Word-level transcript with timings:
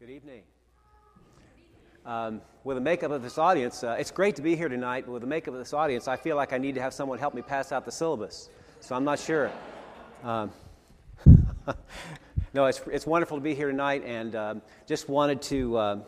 Good 0.00 0.08
evening. 0.08 0.40
Um, 2.06 2.40
with 2.64 2.78
the 2.78 2.80
makeup 2.80 3.10
of 3.10 3.22
this 3.22 3.36
audience, 3.36 3.84
uh, 3.84 3.96
it's 3.98 4.10
great 4.10 4.34
to 4.36 4.40
be 4.40 4.56
here 4.56 4.70
tonight, 4.70 5.04
but 5.04 5.12
with 5.12 5.20
the 5.20 5.28
makeup 5.28 5.52
of 5.52 5.60
this 5.60 5.74
audience, 5.74 6.08
I 6.08 6.16
feel 6.16 6.36
like 6.36 6.54
I 6.54 6.56
need 6.56 6.74
to 6.76 6.80
have 6.80 6.94
someone 6.94 7.18
help 7.18 7.34
me 7.34 7.42
pass 7.42 7.70
out 7.70 7.84
the 7.84 7.92
syllabus. 7.92 8.48
So 8.80 8.96
I'm 8.96 9.04
not 9.04 9.18
sure. 9.18 9.50
Um, 10.24 10.52
no, 12.54 12.64
it's, 12.64 12.80
it's 12.90 13.06
wonderful 13.06 13.36
to 13.36 13.42
be 13.42 13.54
here 13.54 13.70
tonight, 13.70 14.02
and 14.06 14.34
um, 14.36 14.62
just 14.86 15.10
wanted 15.10 15.42
to 15.42 15.76
uh, 15.76 15.98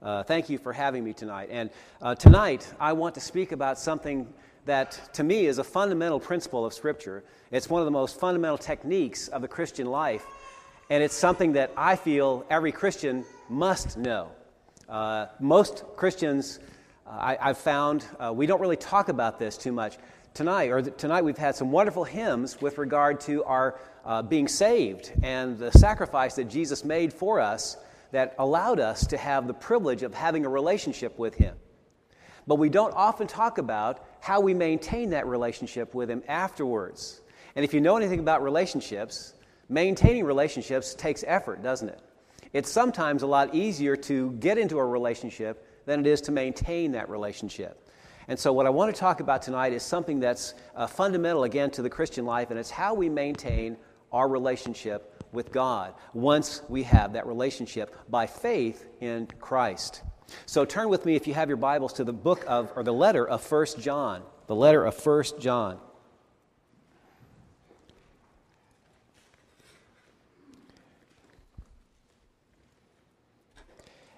uh, 0.00 0.22
thank 0.22 0.48
you 0.48 0.56
for 0.56 0.72
having 0.72 1.04
me 1.04 1.12
tonight. 1.12 1.50
And 1.50 1.68
uh, 2.00 2.14
tonight, 2.14 2.72
I 2.80 2.94
want 2.94 3.14
to 3.16 3.20
speak 3.20 3.52
about 3.52 3.78
something 3.78 4.26
that, 4.64 4.98
to 5.12 5.22
me, 5.22 5.44
is 5.44 5.58
a 5.58 5.64
fundamental 5.64 6.18
principle 6.18 6.64
of 6.64 6.72
Scripture. 6.72 7.22
It's 7.50 7.68
one 7.68 7.82
of 7.82 7.84
the 7.84 7.90
most 7.92 8.18
fundamental 8.18 8.56
techniques 8.56 9.28
of 9.28 9.42
the 9.42 9.48
Christian 9.48 9.86
life, 9.86 10.24
and 10.90 11.02
it's 11.02 11.14
something 11.14 11.52
that 11.52 11.72
I 11.76 11.96
feel 11.96 12.44
every 12.50 12.72
Christian 12.72 13.24
must 13.48 13.96
know. 13.96 14.30
Uh, 14.88 15.26
most 15.40 15.84
Christians, 15.96 16.60
uh, 17.06 17.36
I, 17.40 17.48
have 17.48 17.58
found, 17.58 18.04
uh, 18.20 18.32
we 18.34 18.46
don't 18.46 18.60
really 18.60 18.76
talk 18.76 19.08
about 19.08 19.38
this 19.38 19.56
too 19.56 19.72
much. 19.72 19.96
Tonight, 20.34 20.70
or 20.70 20.82
th- 20.82 20.96
tonight, 20.96 21.22
we've 21.22 21.38
had 21.38 21.54
some 21.54 21.70
wonderful 21.70 22.04
hymns 22.04 22.60
with 22.60 22.76
regard 22.76 23.20
to 23.20 23.44
our 23.44 23.78
uh, 24.04 24.20
being 24.20 24.48
saved 24.48 25.12
and 25.22 25.58
the 25.58 25.70
sacrifice 25.72 26.34
that 26.34 26.44
Jesus 26.44 26.84
made 26.84 27.12
for 27.12 27.40
us 27.40 27.76
that 28.10 28.34
allowed 28.38 28.78
us 28.78 29.06
to 29.06 29.16
have 29.16 29.46
the 29.46 29.54
privilege 29.54 30.02
of 30.02 30.12
having 30.12 30.44
a 30.44 30.48
relationship 30.48 31.18
with 31.18 31.34
Him. 31.34 31.56
But 32.46 32.56
we 32.56 32.68
don't 32.68 32.92
often 32.94 33.26
talk 33.26 33.56
about 33.56 34.04
how 34.20 34.40
we 34.40 34.52
maintain 34.52 35.10
that 35.10 35.26
relationship 35.26 35.94
with 35.94 36.10
Him 36.10 36.22
afterwards. 36.28 37.22
And 37.56 37.64
if 37.64 37.72
you 37.72 37.80
know 37.80 37.96
anything 37.96 38.20
about 38.20 38.42
relationships, 38.42 39.34
maintaining 39.68 40.24
relationships 40.24 40.94
takes 40.94 41.24
effort, 41.26 41.62
doesn't 41.62 41.88
it? 41.88 42.00
It's 42.52 42.70
sometimes 42.70 43.22
a 43.22 43.26
lot 43.26 43.54
easier 43.54 43.96
to 43.96 44.32
get 44.32 44.58
into 44.58 44.78
a 44.78 44.84
relationship 44.84 45.66
than 45.86 46.00
it 46.00 46.06
is 46.06 46.20
to 46.22 46.32
maintain 46.32 46.92
that 46.92 47.08
relationship. 47.10 47.80
And 48.28 48.38
so, 48.38 48.52
what 48.52 48.66
I 48.66 48.70
want 48.70 48.94
to 48.94 48.98
talk 48.98 49.20
about 49.20 49.42
tonight 49.42 49.72
is 49.72 49.82
something 49.82 50.20
that's 50.20 50.54
uh, 50.74 50.86
fundamental, 50.86 51.44
again, 51.44 51.70
to 51.72 51.82
the 51.82 51.90
Christian 51.90 52.24
life, 52.24 52.50
and 52.50 52.58
it's 52.58 52.70
how 52.70 52.94
we 52.94 53.08
maintain 53.08 53.76
our 54.12 54.28
relationship 54.28 55.22
with 55.32 55.52
God 55.52 55.94
once 56.14 56.62
we 56.68 56.84
have 56.84 57.14
that 57.14 57.26
relationship 57.26 57.94
by 58.08 58.26
faith 58.26 58.86
in 59.00 59.26
Christ. 59.40 60.02
So, 60.46 60.64
turn 60.64 60.88
with 60.88 61.04
me, 61.04 61.16
if 61.16 61.26
you 61.26 61.34
have 61.34 61.48
your 61.48 61.58
Bibles, 61.58 61.92
to 61.94 62.04
the 62.04 62.12
book 62.12 62.44
of, 62.46 62.72
or 62.76 62.82
the 62.82 62.92
letter 62.92 63.26
of 63.26 63.44
1 63.50 63.66
John. 63.80 64.22
The 64.46 64.54
letter 64.54 64.84
of 64.84 65.04
1 65.04 65.24
John. 65.40 65.78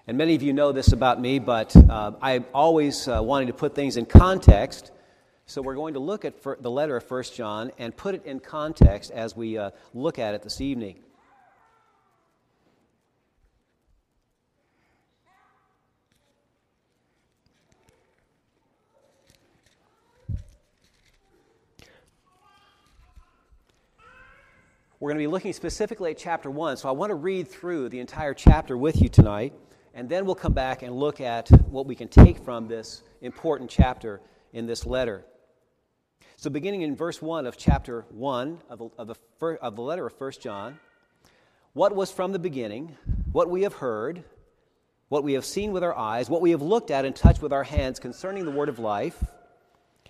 And 0.09 0.17
many 0.17 0.35
of 0.35 0.41
you 0.41 0.53
know 0.53 0.71
this 0.71 0.93
about 0.93 1.19
me, 1.19 1.37
but 1.37 1.75
uh, 1.75 2.13
I'm 2.21 2.45
always 2.53 3.09
uh, 3.09 3.19
wanting 3.21 3.47
to 3.47 3.53
put 3.53 3.75
things 3.75 3.97
in 3.97 4.05
context. 4.05 4.91
So 5.47 5.61
we're 5.61 5.75
going 5.75 5.95
to 5.95 5.99
look 5.99 6.23
at 6.23 6.41
the 6.41 6.71
letter 6.71 6.95
of 6.95 7.11
1 7.11 7.23
John 7.35 7.71
and 7.77 7.95
put 7.95 8.15
it 8.15 8.25
in 8.25 8.39
context 8.39 9.11
as 9.11 9.35
we 9.35 9.57
uh, 9.57 9.71
look 9.93 10.17
at 10.17 10.33
it 10.33 10.43
this 10.43 10.61
evening. 10.61 10.99
We're 25.01 25.09
going 25.09 25.17
to 25.17 25.23
be 25.23 25.27
looking 25.27 25.51
specifically 25.51 26.11
at 26.11 26.17
chapter 26.17 26.49
1, 26.49 26.77
so 26.77 26.87
I 26.87 26.93
want 26.93 27.09
to 27.09 27.15
read 27.15 27.49
through 27.49 27.89
the 27.89 27.99
entire 27.99 28.33
chapter 28.33 28.77
with 28.77 29.01
you 29.01 29.09
tonight 29.09 29.53
and 29.97 30.07
then 30.07 30.27
we'll 30.27 30.35
come 30.35 30.53
back 30.53 30.83
and 30.83 30.95
look 30.95 31.19
at 31.19 31.49
what 31.69 31.87
we 31.87 31.95
can 31.95 32.07
take 32.07 32.37
from 32.37 32.67
this 32.67 33.01
important 33.21 33.67
chapter 33.67 34.21
in 34.53 34.67
this 34.67 34.85
letter. 34.85 35.25
So, 36.35 36.51
beginning 36.51 36.83
in 36.83 36.95
verse 36.95 37.19
1 37.19 37.47
of 37.47 37.57
chapter 37.57 38.05
1 38.11 38.59
of 38.69 38.77
the, 38.77 38.89
of 38.95 39.07
the, 39.07 39.57
of 39.59 39.75
the 39.75 39.81
letter 39.81 40.05
of 40.05 40.13
1 40.15 40.31
John, 40.39 40.77
what 41.73 41.95
was 41.95 42.11
from 42.11 42.31
the 42.31 42.37
beginning, 42.37 42.95
what 43.31 43.49
we 43.49 43.63
have 43.63 43.73
heard, 43.73 44.23
what 45.09 45.23
we 45.23 45.33
have 45.33 45.43
seen 45.43 45.71
with 45.71 45.83
our 45.83 45.97
eyes, 45.97 46.29
what 46.29 46.41
we 46.41 46.51
have 46.51 46.61
looked 46.61 46.91
at 46.91 47.03
and 47.03 47.15
touched 47.15 47.41
with 47.41 47.51
our 47.51 47.63
hands 47.63 47.99
concerning 47.99 48.45
the 48.45 48.51
word 48.51 48.69
of 48.69 48.77
life, 48.77 49.23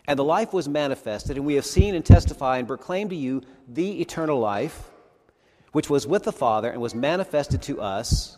and 0.05 0.19
the 0.19 0.23
life 0.23 0.51
was 0.51 0.67
manifested, 0.67 1.37
and 1.37 1.45
we 1.45 1.55
have 1.55 1.65
seen 1.65 1.95
and 1.95 2.05
testified 2.05 2.59
and 2.59 2.67
proclaimed 2.67 3.11
to 3.11 3.15
you 3.15 3.41
the 3.69 4.01
eternal 4.01 4.37
life, 4.37 4.89
which 5.71 5.89
was 5.89 6.05
with 6.05 6.23
the 6.23 6.33
Father 6.33 6.69
and 6.69 6.81
was 6.81 6.93
manifested 6.93 7.61
to 7.61 7.79
us. 7.79 8.37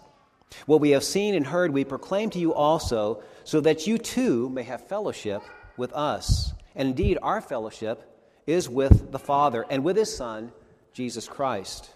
What 0.66 0.82
we 0.82 0.92
have 0.92 1.04
seen 1.04 1.36
and 1.36 1.46
heard, 1.46 1.72
we 1.72 1.84
proclaim 1.84 2.30
to 2.32 2.40
you 2.40 2.54
also, 2.54 3.22
so 3.44 3.62
that 3.62 3.88
you 3.88 3.98
too 3.98 4.50
may 4.50 4.64
have 4.64 4.88
fellowship 4.88 5.42
with 5.78 5.94
us. 5.94 6.54
And 6.76 6.90
indeed, 6.90 7.18
our 7.22 7.42
fellowship 7.42 8.06
is 8.48 8.70
with 8.70 9.12
the 9.12 9.20
Father 9.20 9.66
and 9.70 9.84
with 9.84 9.96
His 9.96 10.16
Son, 10.16 10.52
Jesus 10.94 11.28
Christ. 11.28 11.92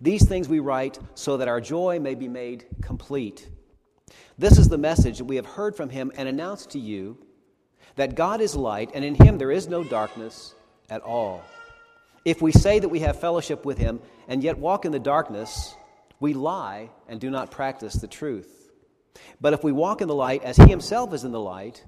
These 0.00 0.26
things 0.26 0.48
we 0.48 0.58
write 0.58 0.98
so 1.14 1.36
that 1.36 1.48
our 1.48 1.60
joy 1.60 2.00
may 2.00 2.14
be 2.14 2.28
made 2.28 2.66
complete. 2.82 3.48
This 4.38 4.58
is 4.58 4.68
the 4.68 4.78
message 4.78 5.18
that 5.18 5.24
we 5.24 5.36
have 5.36 5.46
heard 5.46 5.76
from 5.76 5.90
Him 5.90 6.12
and 6.16 6.28
announced 6.28 6.70
to 6.70 6.78
you 6.78 7.18
that 7.96 8.14
God 8.14 8.40
is 8.40 8.54
light, 8.54 8.90
and 8.94 9.04
in 9.04 9.14
Him 9.14 9.38
there 9.38 9.50
is 9.50 9.68
no 9.68 9.82
darkness 9.82 10.54
at 10.90 11.02
all. 11.02 11.42
If 12.24 12.42
we 12.42 12.52
say 12.52 12.78
that 12.78 12.88
we 12.88 13.00
have 13.00 13.20
fellowship 13.20 13.64
with 13.64 13.78
Him 13.78 14.00
and 14.28 14.42
yet 14.42 14.58
walk 14.58 14.84
in 14.84 14.92
the 14.92 14.98
darkness, 14.98 15.74
we 16.20 16.34
lie 16.34 16.90
and 17.08 17.20
do 17.20 17.30
not 17.30 17.50
practice 17.50 17.94
the 17.94 18.06
truth. 18.06 18.70
But 19.40 19.52
if 19.52 19.64
we 19.64 19.72
walk 19.72 20.00
in 20.00 20.08
the 20.08 20.14
light 20.14 20.42
as 20.42 20.56
he 20.56 20.68
himself 20.68 21.12
is 21.14 21.24
in 21.24 21.32
the 21.32 21.40
light, 21.40 21.84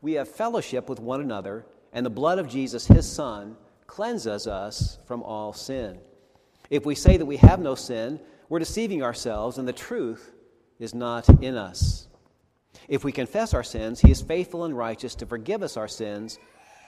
we 0.00 0.12
have 0.14 0.28
fellowship 0.28 0.88
with 0.88 1.00
one 1.00 1.20
another, 1.20 1.66
and 1.92 2.04
the 2.04 2.10
blood 2.10 2.38
of 2.38 2.48
Jesus, 2.48 2.86
his 2.86 3.10
Son, 3.10 3.56
cleanses 3.86 4.46
us 4.46 4.98
from 5.06 5.22
all 5.22 5.52
sin. 5.52 5.98
If 6.70 6.84
we 6.84 6.94
say 6.94 7.16
that 7.16 7.26
we 7.26 7.38
have 7.38 7.60
no 7.60 7.74
sin, 7.74 8.20
we're 8.48 8.58
deceiving 8.58 9.02
ourselves, 9.02 9.58
and 9.58 9.66
the 9.66 9.72
truth 9.72 10.32
is 10.78 10.94
not 10.94 11.28
in 11.42 11.56
us. 11.56 12.06
If 12.86 13.04
we 13.04 13.12
confess 13.12 13.54
our 13.54 13.64
sins, 13.64 14.00
he 14.00 14.10
is 14.10 14.22
faithful 14.22 14.64
and 14.64 14.76
righteous 14.76 15.14
to 15.16 15.26
forgive 15.26 15.62
us 15.62 15.76
our 15.76 15.88
sins 15.88 16.38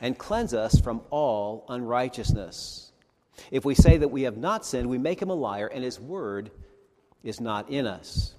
and 0.01 0.17
cleanse 0.17 0.55
us 0.55 0.81
from 0.81 1.03
all 1.11 1.65
unrighteousness. 1.69 2.93
If 3.51 3.65
we 3.65 3.75
say 3.75 3.97
that 3.99 4.09
we 4.09 4.22
have 4.22 4.37
not 4.37 4.65
sinned, 4.65 4.89
we 4.89 4.99
make 4.99 5.21
him 5.21 5.31
a 5.31 5.34
liar, 5.34 5.67
and 5.67 5.83
his 5.83 5.99
word 5.99 6.51
is 7.22 7.41
not 7.41 7.70
in 7.70 7.86
us. 7.86 8.34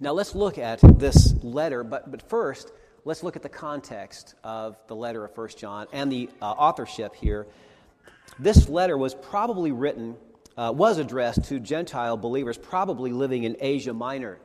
Now 0.00 0.12
let's 0.12 0.34
look 0.34 0.58
at 0.58 0.80
this 0.98 1.34
letter, 1.42 1.82
but, 1.84 2.10
but 2.10 2.28
first, 2.28 2.72
let's 3.04 3.22
look 3.22 3.36
at 3.36 3.42
the 3.42 3.48
context 3.48 4.34
of 4.44 4.76
the 4.88 4.96
letter 4.96 5.24
of 5.24 5.36
1 5.36 5.48
John 5.56 5.86
and 5.92 6.10
the 6.10 6.28
uh, 6.40 6.50
authorship 6.50 7.14
here. 7.14 7.46
This 8.38 8.68
letter 8.68 8.98
was 8.98 9.14
probably 9.14 9.72
written, 9.72 10.16
uh, 10.56 10.72
was 10.74 10.98
addressed 10.98 11.44
to 11.44 11.58
Gentile 11.60 12.16
believers 12.16 12.58
probably 12.58 13.12
living 13.12 13.44
in 13.44 13.56
Asia 13.60 13.94
Minor. 13.94 14.38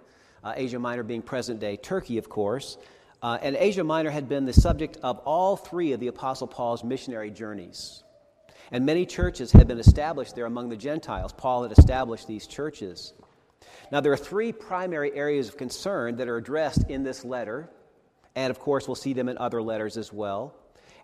Uh, 0.44 0.54
Asia 0.56 0.80
Minor 0.80 1.04
being 1.04 1.22
present 1.22 1.60
day 1.60 1.78
Turkey, 1.78 2.18
of 2.18 2.30
course. 2.30 2.78
Uh, 3.22 3.38
and 3.42 3.56
Asia 3.56 3.84
Minor 3.84 4.10
had 4.10 4.28
been 4.28 4.46
the 4.46 4.54
subject 4.54 4.98
of 5.04 5.20
all 5.20 5.56
three 5.56 5.92
of 5.92 6.00
the 6.00 6.08
Apostle 6.08 6.48
Paul's 6.48 6.84
missionary 6.84 7.30
journeys. 7.30 8.04
And 8.72 8.86
many 8.86 9.06
churches 9.06 9.52
had 9.52 9.68
been 9.68 9.80
established 9.80 10.36
there 10.36 10.46
among 10.46 10.70
the 10.70 10.78
Gentiles. 10.78 11.34
Paul 11.34 11.64
had 11.64 11.78
established 11.78 12.28
these 12.28 12.48
churches. 12.48 13.14
Now, 13.92 14.00
there 14.00 14.14
are 14.14 14.18
three 14.18 14.54
primary 14.54 15.14
areas 15.14 15.50
of 15.50 15.58
concern 15.58 16.16
that 16.18 16.30
are 16.30 16.38
addressed 16.38 16.90
in 16.90 17.04
this 17.04 17.26
letter. 17.26 17.70
And 18.36 18.50
of 18.50 18.60
course, 18.60 18.88
we'll 18.88 18.96
see 18.96 19.14
them 19.14 19.28
in 19.28 19.38
other 19.38 19.62
letters 19.62 19.98
as 19.98 20.14
well. 20.14 20.56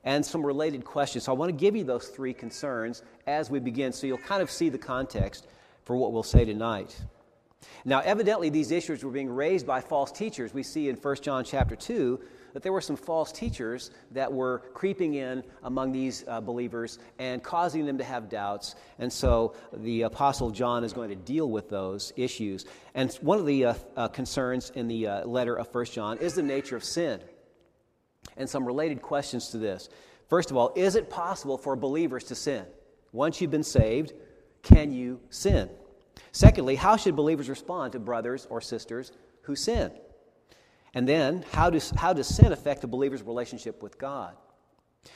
And 0.05 0.25
some 0.25 0.45
related 0.45 0.85
questions. 0.85 1.25
So 1.25 1.33
I 1.33 1.35
want 1.35 1.49
to 1.49 1.57
give 1.57 1.75
you 1.75 1.83
those 1.83 2.07
three 2.07 2.33
concerns 2.33 3.03
as 3.25 3.49
we 3.49 3.59
begin 3.59 3.91
so 3.91 4.07
you'll 4.07 4.17
kind 4.19 4.41
of 4.41 4.49
see 4.49 4.69
the 4.69 4.77
context 4.77 5.47
for 5.83 5.97
what 5.97 6.13
we'll 6.13 6.23
say 6.23 6.45
tonight. 6.45 6.97
Now, 7.83 7.99
evidently, 7.99 8.49
these 8.49 8.71
issues 8.71 9.03
were 9.03 9.11
being 9.11 9.29
raised 9.29 9.67
by 9.67 9.81
false 9.81 10.11
teachers. 10.11 10.53
We 10.53 10.63
see 10.63 10.87
in 10.87 10.95
1 10.95 11.15
John 11.21 11.43
chapter 11.43 11.75
2 11.75 12.19
that 12.57 12.63
there 12.63 12.73
were 12.73 12.81
some 12.81 12.95
false 12.95 13.31
teachers 13.31 13.91
that 14.09 14.33
were 14.33 14.63
creeping 14.73 15.13
in 15.13 15.43
among 15.61 15.91
these 15.91 16.25
uh, 16.27 16.41
believers 16.41 16.97
and 17.19 17.43
causing 17.43 17.85
them 17.85 17.99
to 17.99 18.03
have 18.03 18.29
doubts. 18.29 18.73
And 18.97 19.13
so 19.13 19.53
the 19.71 20.01
Apostle 20.01 20.49
John 20.49 20.83
is 20.83 20.91
going 20.91 21.09
to 21.09 21.15
deal 21.15 21.51
with 21.51 21.69
those 21.69 22.13
issues. 22.15 22.65
And 22.95 23.13
one 23.21 23.37
of 23.37 23.45
the 23.45 23.65
uh, 23.65 23.73
uh, 23.95 24.07
concerns 24.07 24.71
in 24.71 24.87
the 24.87 25.05
uh, 25.05 25.27
letter 25.27 25.55
of 25.55 25.67
1 25.71 25.85
John 25.85 26.17
is 26.17 26.33
the 26.33 26.41
nature 26.41 26.75
of 26.75 26.83
sin. 26.83 27.21
And 28.37 28.49
some 28.49 28.65
related 28.65 29.03
questions 29.03 29.49
to 29.49 29.59
this. 29.59 29.89
First 30.27 30.49
of 30.49 30.57
all, 30.57 30.73
is 30.75 30.95
it 30.95 31.11
possible 31.11 31.59
for 31.59 31.75
believers 31.75 32.23
to 32.23 32.33
sin? 32.33 32.65
Once 33.11 33.39
you've 33.39 33.51
been 33.51 33.61
saved, 33.61 34.13
can 34.63 34.91
you 34.91 35.19
sin? 35.29 35.69
Secondly, 36.31 36.73
how 36.73 36.97
should 36.97 37.15
believers 37.15 37.49
respond 37.49 37.91
to 37.91 37.99
brothers 37.99 38.47
or 38.49 38.61
sisters 38.61 39.11
who 39.43 39.55
sin? 39.55 39.91
And 40.93 41.07
then, 41.07 41.45
how 41.51 41.69
does, 41.69 41.91
how 41.91 42.13
does 42.13 42.27
sin 42.27 42.51
affect 42.51 42.83
a 42.83 42.87
believer's 42.87 43.23
relationship 43.23 43.83
with 43.83 43.97
God? 43.97 44.35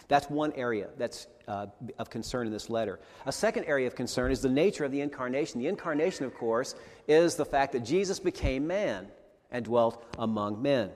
That's 0.07 0.29
one 0.29 0.53
area 0.53 0.89
that's 0.97 1.27
uh, 1.47 1.67
of 1.99 2.09
concern 2.09 2.47
in 2.47 2.53
this 2.53 2.69
letter. 2.69 2.99
A 3.25 3.31
second 3.31 3.65
area 3.65 3.87
of 3.87 3.95
concern 3.95 4.31
is 4.31 4.41
the 4.41 4.49
nature 4.49 4.85
of 4.85 4.91
the 4.91 5.01
incarnation. 5.01 5.59
The 5.59 5.67
incarnation, 5.67 6.25
of 6.25 6.33
course, 6.33 6.75
is 7.07 7.35
the 7.35 7.45
fact 7.45 7.73
that 7.73 7.81
Jesus 7.81 8.19
became 8.19 8.67
man 8.67 9.07
and 9.51 9.65
dwelt 9.65 10.03
among 10.17 10.61
men. 10.61 10.91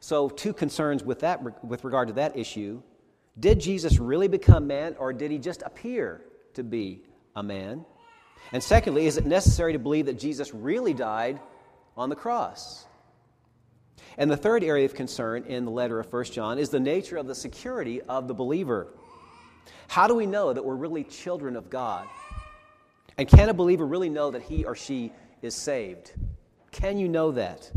So, 0.00 0.28
two 0.28 0.52
concerns 0.52 1.02
with 1.02 1.20
that 1.20 1.64
with 1.64 1.84
regard 1.84 2.08
to 2.08 2.14
that 2.14 2.36
issue. 2.36 2.82
Did 3.38 3.60
Jesus 3.60 3.98
really 3.98 4.28
become 4.28 4.66
man 4.66 4.94
or 4.98 5.12
did 5.12 5.30
he 5.30 5.38
just 5.38 5.62
appear 5.62 6.22
to 6.54 6.62
be 6.62 7.02
a 7.34 7.42
man? 7.42 7.84
And 8.52 8.62
secondly, 8.62 9.06
is 9.06 9.16
it 9.16 9.26
necessary 9.26 9.72
to 9.72 9.78
believe 9.78 10.06
that 10.06 10.18
Jesus 10.18 10.54
really 10.54 10.94
died 10.94 11.40
on 11.96 12.08
the 12.08 12.16
cross? 12.16 12.86
And 14.16 14.30
the 14.30 14.36
third 14.36 14.62
area 14.62 14.84
of 14.84 14.94
concern 14.94 15.44
in 15.44 15.64
the 15.64 15.70
letter 15.70 15.98
of 15.98 16.12
1 16.12 16.24
John 16.24 16.58
is 16.58 16.68
the 16.68 16.80
nature 16.80 17.16
of 17.16 17.26
the 17.26 17.34
security 17.34 18.00
of 18.02 18.28
the 18.28 18.34
believer. 18.34 18.88
How 19.88 20.06
do 20.06 20.14
we 20.14 20.26
know 20.26 20.52
that 20.52 20.64
we're 20.64 20.76
really 20.76 21.04
children 21.04 21.56
of 21.56 21.70
God? 21.70 22.06
And 23.18 23.28
can 23.28 23.48
a 23.48 23.54
believer 23.54 23.86
really 23.86 24.08
know 24.08 24.30
that 24.30 24.42
he 24.42 24.64
or 24.64 24.74
she 24.74 25.12
is 25.42 25.54
saved? 25.54 26.12
Can 26.70 26.98
you 26.98 27.08
know 27.08 27.32
that? 27.32 27.70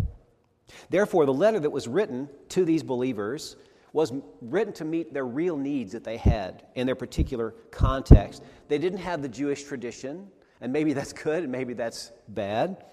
Therefore, 0.89 1.25
the 1.25 1.33
letter 1.33 1.59
that 1.59 1.69
was 1.69 1.87
written 1.87 2.29
to 2.49 2.65
these 2.65 2.83
believers 2.83 3.55
was 3.93 4.13
written 4.41 4.73
to 4.73 4.85
meet 4.85 5.13
their 5.13 5.25
real 5.25 5.57
needs 5.57 5.91
that 5.93 6.03
they 6.03 6.17
had 6.17 6.63
in 6.75 6.85
their 6.85 6.95
particular 6.95 7.55
context. 7.71 8.43
They 8.67 8.77
didn't 8.77 8.99
have 8.99 9.21
the 9.21 9.29
Jewish 9.29 9.63
tradition, 9.63 10.27
and 10.61 10.73
maybe 10.73 10.93
that's 10.93 11.13
good 11.13 11.43
and 11.43 11.51
maybe 11.51 11.73
that's 11.73 12.11
bad, 12.29 12.83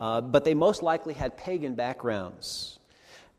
uh, 0.00 0.20
but 0.20 0.44
they 0.44 0.54
most 0.54 0.82
likely 0.82 1.14
had 1.14 1.36
pagan 1.36 1.74
backgrounds. 1.74 2.80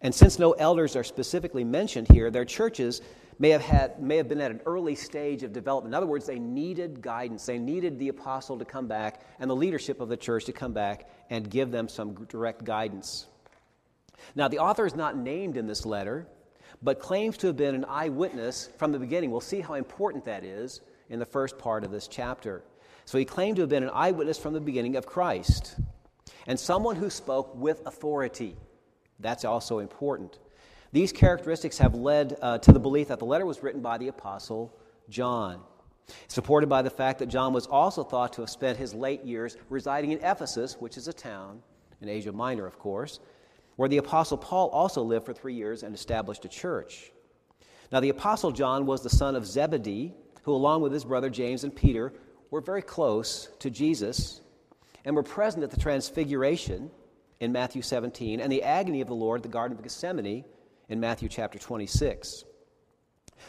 And 0.03 0.13
since 0.13 0.38
no 0.38 0.51
elders 0.51 0.95
are 0.97 1.03
specifically 1.03 1.63
mentioned 1.63 2.09
here, 2.11 2.29
their 2.29 2.44
churches 2.44 3.01
may 3.39 3.50
have, 3.50 3.61
had, 3.61 4.01
may 4.01 4.17
have 4.17 4.27
been 4.27 4.41
at 4.41 4.51
an 4.51 4.61
early 4.65 4.95
stage 4.95 5.44
of 5.44 5.53
development. 5.53 5.94
In 5.94 5.97
other 5.97 6.05
words, 6.05 6.25
they 6.25 6.39
needed 6.39 7.01
guidance. 7.01 7.45
They 7.45 7.57
needed 7.57 7.97
the 7.97 8.09
apostle 8.09 8.59
to 8.59 8.65
come 8.65 8.85
back 8.85 9.21
and 9.39 9.50
the 9.50 9.55
leadership 9.55 10.01
of 10.01 10.09
the 10.09 10.17
church 10.17 10.45
to 10.45 10.53
come 10.53 10.73
back 10.73 11.09
and 11.29 11.50
give 11.50 11.71
them 11.71 11.88
some 11.88 12.13
direct 12.25 12.65
guidance. 12.65 13.27
Now, 14.35 14.50
the 14.50 14.59
author 14.59 14.85
is 14.85 14.95
not 14.95 15.17
named 15.17 15.57
in 15.57 15.67
this 15.67 15.85
letter, 15.85 16.27
but 16.81 17.00
claims 17.00 17.38
to 17.38 17.47
have 17.47 17.57
been 17.57 17.73
an 17.73 17.85
eyewitness 17.85 18.69
from 18.77 18.91
the 18.91 19.00
beginning. 19.00 19.31
We'll 19.31 19.41
see 19.41 19.61
how 19.61 19.75
important 19.75 20.25
that 20.25 20.44
is 20.44 20.81
in 21.09 21.19
the 21.19 21.25
first 21.25 21.57
part 21.57 21.83
of 21.83 21.91
this 21.91 22.07
chapter. 22.07 22.63
So, 23.05 23.17
he 23.17 23.25
claimed 23.25 23.55
to 23.55 23.61
have 23.61 23.69
been 23.69 23.83
an 23.83 23.91
eyewitness 23.94 24.38
from 24.38 24.53
the 24.53 24.61
beginning 24.61 24.97
of 24.97 25.05
Christ 25.05 25.75
and 26.45 26.59
someone 26.59 26.97
who 26.97 27.09
spoke 27.09 27.55
with 27.55 27.85
authority. 27.85 28.57
That's 29.19 29.45
also 29.45 29.80
important. 29.80 30.39
These 30.92 31.12
characteristics 31.12 31.77
have 31.80 31.95
led 31.95 32.38
uh, 32.42 32.60
to 32.60 32.71
the 32.71 32.80
belief 32.80 33.07
that 33.07 33.19
the 33.19 33.25
letter 33.25 33.45
was 33.45 33.63
written 33.63 33.81
by 33.81 33.98
the 33.98 34.10
Apostle 34.10 34.77
John, 35.10 35.62
supported 36.27 36.68
by 36.69 36.81
the 36.81 36.89
fact 36.89 37.19
that 37.19 37.27
John 37.27 37.51
was 37.51 37.65
also 37.65 38.04
thought 38.04 38.33
to 38.33 38.42
have 38.42 38.50
spent 38.50 38.77
his 38.77 38.94
late 38.94 39.24
years 39.24 39.57
residing 39.69 40.12
in 40.12 40.19
Ephesus, 40.19 40.77
which 40.80 40.98
is 40.98 41.07
a 41.07 41.13
town 41.13 41.62
in 42.01 42.10
Asia 42.10 42.31
Minor, 42.31 42.68
of 42.68 42.77
course, 42.77 43.19
where 43.75 43.89
the 43.89 43.98
Apostle 43.98 44.38
Paul 44.38 44.69
also 44.69 45.01
lived 45.01 45.25
for 45.25 45.33
three 45.33 45.56
years 45.56 45.81
and 45.81 45.95
established 45.95 46.45
a 46.45 46.50
church. 46.50 47.12
Now, 47.92 48.00
the 48.00 48.10
Apostle 48.10 48.51
John 48.51 48.86
was 48.86 49.01
the 49.01 49.10
son 49.10 49.36
of 49.36 49.45
Zebedee, 49.45 50.13
who, 50.44 50.54
along 50.54 50.81
with 50.81 50.92
his 50.92 51.06
brother 51.06 51.30
James 51.30 51.63
and 51.63 51.75
Peter, 51.75 52.13
were 52.51 52.62
very 52.62 52.81
close 52.81 53.50
to 53.60 53.69
Jesus 53.69 54.42
and 55.06 55.15
were 55.15 55.24
present 55.24 55.63
at 55.63 55.71
the 55.71 55.80
transfiguration 55.80 56.92
in 57.44 57.51
Matthew 57.51 57.81
17 57.81 58.40
and 58.40 58.50
the 58.50 58.63
agony 58.63 59.01
of 59.01 59.10
the 59.10 59.16
Lord 59.16 59.40
at 59.40 59.44
the 59.44 59.50
Garden 59.50 59.75
of 59.78 59.84
Gethsemane 59.84 60.45
in 60.88 61.00
Matthew 61.01 61.28
chapter 61.28 61.60
26. 61.60 62.45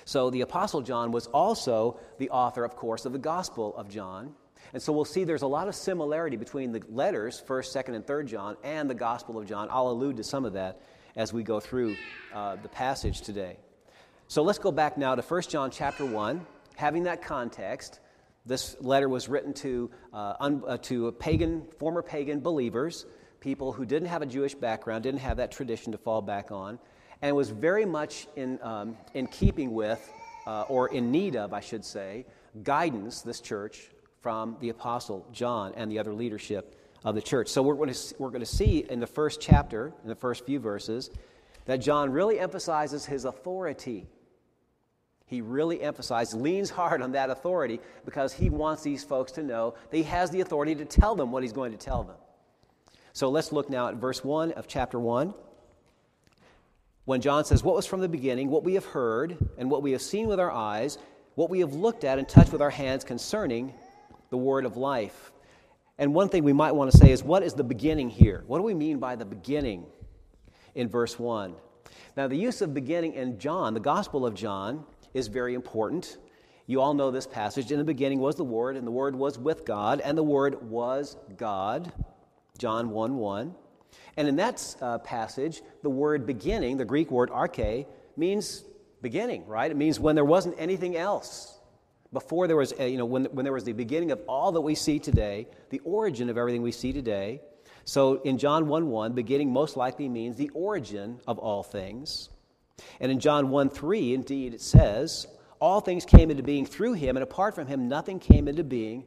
So 0.05 0.31
the 0.31 0.41
Apostle 0.41 0.82
John 0.82 1.12
was 1.12 1.29
also 1.29 2.00
the 2.19 2.29
author, 2.31 2.64
of 2.64 2.75
course, 2.75 3.06
of 3.06 3.12
the 3.12 3.20
Gospel 3.20 3.75
of 3.76 3.88
John. 3.88 4.35
And 4.73 4.82
so 4.82 4.93
we'll 4.93 5.05
see 5.05 5.23
there's 5.23 5.43
a 5.43 5.46
lot 5.46 5.69
of 5.69 5.76
similarity 5.76 6.37
between 6.37 6.73
the 6.73 6.82
letters, 6.88 7.41
1st, 7.46 7.85
2nd, 7.85 7.94
and 7.94 8.05
3rd 8.05 8.26
John, 8.26 8.56
and 8.64 8.91
the 8.91 8.94
Gospel 8.94 9.38
of 9.38 9.46
John. 9.46 9.69
I'll 9.70 9.88
allude 9.88 10.17
to 10.17 10.25
some 10.25 10.44
of 10.44 10.55
that 10.55 10.81
as 11.14 11.32
we 11.32 11.44
go 11.44 11.61
through 11.61 11.97
uh, 12.35 12.56
the 12.56 12.69
passage 12.69 13.20
today. 13.20 13.58
So 14.26 14.43
let's 14.43 14.58
go 14.58 14.73
back 14.73 14.99
now 14.99 15.14
to 15.14 15.23
1 15.23 15.43
John 15.43 15.70
chapter 15.70 16.05
1. 16.05 16.44
Having 16.75 17.05
that 17.05 17.23
context, 17.23 18.00
this 18.44 18.76
letter 18.81 19.08
was 19.08 19.29
written 19.29 19.55
to, 19.55 19.88
uh, 20.12 20.35
un, 20.40 20.64
uh, 20.67 20.79
to 20.79 21.12
pagan, 21.12 21.69
former 21.79 22.02
pagan 22.02 22.40
believers, 22.40 23.06
people 23.44 23.73
who 23.73 23.85
didn't 23.85 24.08
have 24.08 24.23
a 24.23 24.26
Jewish 24.26 24.55
background, 24.55 25.02
didn't 25.02 25.20
have 25.20 25.37
that 25.37 25.52
tradition 25.52 25.93
to 25.93 25.99
fall 25.99 26.23
back 26.23 26.50
on, 26.50 26.79
and 27.20 27.37
was 27.37 27.50
very 27.50 27.85
much 27.85 28.26
in, 28.37 28.58
um, 28.62 28.96
in 29.12 29.26
keeping 29.26 29.75
with, 29.75 30.11
uh, 30.46 30.62
or 30.62 30.88
in 30.88 31.12
need 31.12 31.37
of, 31.37 31.52
I 31.52 31.61
should 31.61 31.85
say, 31.85 32.25
guidance, 32.62 33.20
this 33.20 33.41
church, 33.41 33.91
from 34.23 34.56
the 34.61 34.70
Apostle 34.70 35.26
John 35.31 35.75
and 35.76 35.93
the 35.93 35.99
other 35.99 36.14
leadership 36.14 36.81
of 37.05 37.14
the 37.14 37.20
church. 37.20 37.49
So 37.49 37.61
we're 37.61 37.75
going 37.75 37.93
to, 37.93 38.14
we're 38.19 38.31
going 38.31 38.41
to 38.41 38.46
see 38.46 38.87
in 38.88 38.99
the 38.99 39.06
first 39.06 39.43
chapter, 39.43 39.93
in 40.02 40.08
the 40.08 40.14
first 40.14 40.47
few 40.47 40.58
verses, 40.58 41.11
that 41.67 41.82
John 41.82 42.11
really 42.11 42.40
emphasizes 42.40 43.05
his 43.05 43.26
authority. 43.26 44.06
He 45.26 45.43
really 45.43 45.82
emphasizes, 45.82 46.35
leans 46.35 46.70
hard 46.70 47.02
on 47.02 47.12
that 47.12 47.29
authority 47.29 47.81
because 48.06 48.32
he 48.32 48.49
wants 48.49 48.82
these 48.82 49.05
folks 49.05 49.32
to 49.32 49.43
know 49.43 49.75
that 49.90 49.97
he 49.99 50.05
has 50.05 50.31
the 50.31 50.40
authority 50.40 50.75
to 50.76 50.87
tell 50.87 51.14
them 51.14 51.31
what 51.31 51.43
he's 51.43 51.52
going 51.52 51.73
to 51.73 51.79
tell 51.79 52.05
them. 52.05 52.17
So 53.14 53.31
let's 53.31 53.52
look 53.52 53.70
now 53.70 53.87
at 53.87 53.94
verse 53.94 54.25
1 54.25 54.52
of 54.52 54.66
chapter 54.66 54.99
1. 54.99 55.32
When 57.05 57.20
John 57.20 57.44
says, 57.44 57.62
What 57.62 57.76
was 57.76 57.87
from 57.87 58.00
the 58.00 58.08
beginning, 58.08 58.50
what 58.50 58.64
we 58.64 58.75
have 58.75 58.87
heard, 58.87 59.38
and 59.56 59.70
what 59.70 59.84
we 59.84 59.93
have 59.93 60.02
seen 60.02 60.26
with 60.26 60.40
our 60.40 60.50
eyes, 60.50 60.99
what 61.37 61.49
we 61.49 61.61
have 61.61 61.75
looked 61.75 62.02
at 62.02 62.19
and 62.19 62.28
touched 62.28 62.50
with 62.50 62.61
our 62.61 62.70
hands 62.70 63.05
concerning 63.05 63.72
the 64.31 64.37
word 64.37 64.64
of 64.64 64.76
life. 64.76 65.31
And 65.96 66.12
one 66.12 66.28
thing 66.28 66.43
we 66.43 66.52
might 66.52 66.72
want 66.72 66.90
to 66.90 66.99
say 66.99 67.12
is 67.12 67.22
what 67.22 67.44
is 67.44 67.55
the 67.55 67.62
beginning 67.62 68.11
here? 68.11 68.43
What 68.49 68.58
do 68.58 68.64
we 68.64 68.75
mean 68.75 68.99
by 68.99 69.14
the 69.14 69.25
beginning 69.25 69.87
in 70.75 70.88
verse 70.88 71.16
1? 71.16 71.55
Now, 72.16 72.26
the 72.26 72.37
use 72.37 72.62
of 72.62 72.75
beginning 72.75 73.14
in 73.14 73.38
John, 73.38 73.75
the 73.75 73.81
Gospel 73.81 74.26
of 74.26 74.34
John, 74.34 74.84
is 75.12 75.28
very 75.28 75.55
important. 75.55 76.19
You 76.66 76.81
all 76.81 76.94
know 76.94 77.12
this 77.12 77.28
passage. 77.28 77.70
In 77.70 77.78
the 77.78 77.84
beginning 77.84 78.19
was 78.19 78.34
the 78.34 78.43
Word, 78.43 78.76
and 78.76 78.84
the 78.84 78.90
Word 78.90 79.14
was 79.14 79.38
with 79.38 79.64
God, 79.64 80.00
and 80.00 80.19
the 80.19 80.25
Word 80.25 80.69
was 80.69 81.16
God. 81.37 81.93
John 82.58 82.90
1 82.90 83.16
1. 83.16 83.54
And 84.16 84.28
in 84.28 84.36
that 84.36 84.76
uh, 84.80 84.98
passage, 84.98 85.62
the 85.82 85.90
word 85.90 86.24
beginning, 86.26 86.76
the 86.76 86.84
Greek 86.84 87.10
word 87.10 87.30
arche, 87.30 87.86
means 88.16 88.64
beginning, 89.02 89.46
right? 89.46 89.70
It 89.70 89.76
means 89.76 89.98
when 89.98 90.14
there 90.14 90.24
wasn't 90.24 90.54
anything 90.58 90.96
else 90.96 91.58
before 92.12 92.46
there 92.46 92.56
was, 92.56 92.73
a, 92.78 92.88
you 92.88 92.96
know, 92.96 93.04
when, 93.04 93.25
when 93.26 93.44
there 93.44 93.52
was 93.52 93.64
the 93.64 93.73
beginning 93.73 94.12
of 94.12 94.20
all 94.28 94.52
that 94.52 94.61
we 94.61 94.76
see 94.76 95.00
today, 95.00 95.49
the 95.70 95.80
origin 95.80 96.30
of 96.30 96.38
everything 96.38 96.62
we 96.62 96.70
see 96.70 96.92
today. 96.92 97.40
So 97.84 98.23
in 98.23 98.38
John 98.38 98.68
1 98.68 98.87
1, 98.88 99.12
beginning 99.12 99.52
most 99.52 99.76
likely 99.76 100.08
means 100.08 100.37
the 100.37 100.50
origin 100.54 101.20
of 101.26 101.38
all 101.38 101.64
things. 101.64 102.30
And 103.00 103.11
in 103.11 103.18
John 103.18 103.50
1 103.50 103.68
3, 103.68 104.14
indeed, 104.14 104.54
it 104.54 104.61
says, 104.61 105.26
All 105.61 105.80
things 105.80 106.04
came 106.04 106.30
into 106.30 106.44
being 106.44 106.66
through 106.66 106.94
him, 106.94 107.16
and 107.16 107.25
apart 107.25 107.56
from 107.56 107.66
him, 107.66 107.88
nothing 107.88 108.20
came 108.20 108.46
into 108.46 108.62
being 108.62 109.04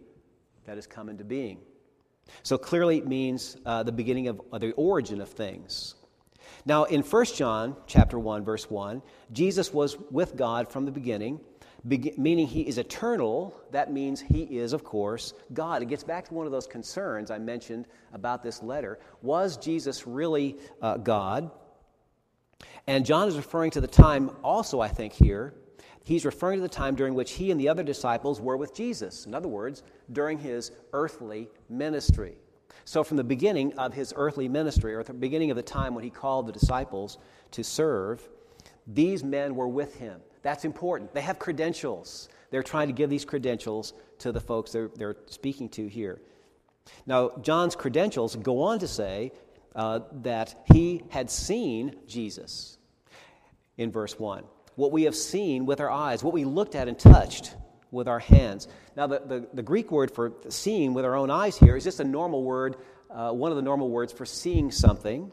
that 0.65 0.75
has 0.75 0.85
come 0.85 1.07
into 1.07 1.23
being. 1.23 1.59
So 2.43 2.57
clearly 2.57 2.97
it 2.97 3.07
means 3.07 3.57
uh, 3.65 3.83
the 3.83 3.91
beginning 3.91 4.27
of 4.27 4.41
uh, 4.51 4.57
the 4.57 4.71
origin 4.73 5.21
of 5.21 5.29
things. 5.29 5.95
Now 6.65 6.85
in 6.85 7.01
1 7.01 7.25
John 7.35 7.75
chapter 7.87 8.19
1 8.19 8.43
verse 8.43 8.69
1, 8.69 9.01
Jesus 9.31 9.73
was 9.73 9.97
with 10.11 10.35
God 10.35 10.69
from 10.69 10.85
the 10.85 10.91
beginning 10.91 11.39
meaning 11.83 12.47
he 12.47 12.61
is 12.61 12.77
eternal, 12.77 13.59
that 13.71 13.91
means 13.91 14.19
he 14.19 14.43
is, 14.43 14.73
of 14.73 14.83
course, 14.83 15.33
God. 15.53 15.81
It 15.81 15.87
gets 15.87 16.03
back 16.03 16.27
to 16.27 16.33
one 16.33 16.45
of 16.45 16.51
those 16.51 16.67
concerns 16.67 17.31
I 17.31 17.37
mentioned 17.37 17.87
about 18.13 18.43
this 18.43 18.61
letter. 18.61 18.99
Was 19.21 19.57
Jesus 19.57 20.05
really 20.05 20.57
uh, 20.81 20.97
God? 20.97 21.49
And 22.87 23.05
John 23.05 23.27
is 23.27 23.37
referring 23.37 23.71
to 23.71 23.81
the 23.81 23.87
time, 23.87 24.31
also, 24.43 24.81
I 24.81 24.87
think, 24.87 25.13
here. 25.13 25.53
He's 26.07 26.23
referring 26.23 26.59
to 26.59 26.61
the 26.61 26.69
time 26.69 26.95
during 26.95 27.15
which 27.15 27.33
he 27.33 27.51
and 27.51 27.59
the 27.59 27.67
other 27.67 27.83
disciples 27.83 28.39
were 28.39 28.55
with 28.55 28.73
Jesus. 28.73 29.25
In 29.25 29.35
other 29.35 29.49
words, 29.49 29.83
during 30.13 30.39
his 30.39 30.71
earthly 30.93 31.49
ministry. 31.67 32.37
So, 32.85 33.03
from 33.03 33.17
the 33.17 33.25
beginning 33.25 33.73
of 33.73 33.93
his 33.93 34.13
earthly 34.15 34.47
ministry, 34.47 34.95
or 34.95 35.03
the 35.03 35.13
beginning 35.13 35.51
of 35.51 35.57
the 35.57 35.63
time 35.63 35.93
when 35.93 36.05
he 36.05 36.09
called 36.09 36.47
the 36.47 36.53
disciples 36.53 37.17
to 37.51 37.61
serve, 37.61 38.25
these 38.87 39.21
men 39.21 39.53
were 39.53 39.67
with 39.67 39.97
him. 39.97 40.21
That's 40.43 40.63
important. 40.63 41.13
They 41.13 41.19
have 41.19 41.39
credentials. 41.39 42.29
They're 42.51 42.63
trying 42.63 42.87
to 42.87 42.93
give 42.93 43.09
these 43.09 43.25
credentials 43.25 43.91
to 44.19 44.31
the 44.31 44.39
folks 44.39 44.71
they're, 44.71 44.89
they're 44.95 45.17
speaking 45.25 45.67
to 45.71 45.87
here. 45.87 46.21
Now, 47.05 47.31
John's 47.41 47.75
credentials 47.75 48.37
go 48.37 48.61
on 48.61 48.79
to 48.79 48.87
say 48.87 49.33
uh, 49.75 49.99
that 50.21 50.55
he 50.71 51.03
had 51.09 51.29
seen 51.29 51.97
Jesus 52.07 52.77
in 53.77 53.91
verse 53.91 54.17
1. 54.17 54.45
What 54.77 54.91
we 54.91 55.03
have 55.03 55.15
seen 55.15 55.65
with 55.65 55.81
our 55.81 55.89
eyes, 55.89 56.23
what 56.23 56.35
we 56.35 56.45
looked 56.45 56.75
at 56.75 56.87
and 56.87 56.97
touched 56.97 57.55
with 57.89 58.07
our 58.07 58.19
hands. 58.19 58.67
Now, 58.95 59.07
the, 59.07 59.19
the, 59.19 59.47
the 59.51 59.63
Greek 59.63 59.91
word 59.91 60.11
for 60.11 60.33
seeing 60.49 60.93
with 60.93 61.03
our 61.03 61.15
own 61.15 61.31
eyes 61.31 61.57
here 61.57 61.75
is 61.75 61.83
just 61.83 61.99
a 61.99 62.03
normal 62.03 62.43
word, 62.43 62.75
uh, 63.09 63.31
one 63.31 63.51
of 63.51 63.55
the 63.55 63.63
normal 63.63 63.89
words 63.89 64.13
for 64.13 64.23
seeing 64.23 64.69
something. 64.69 65.31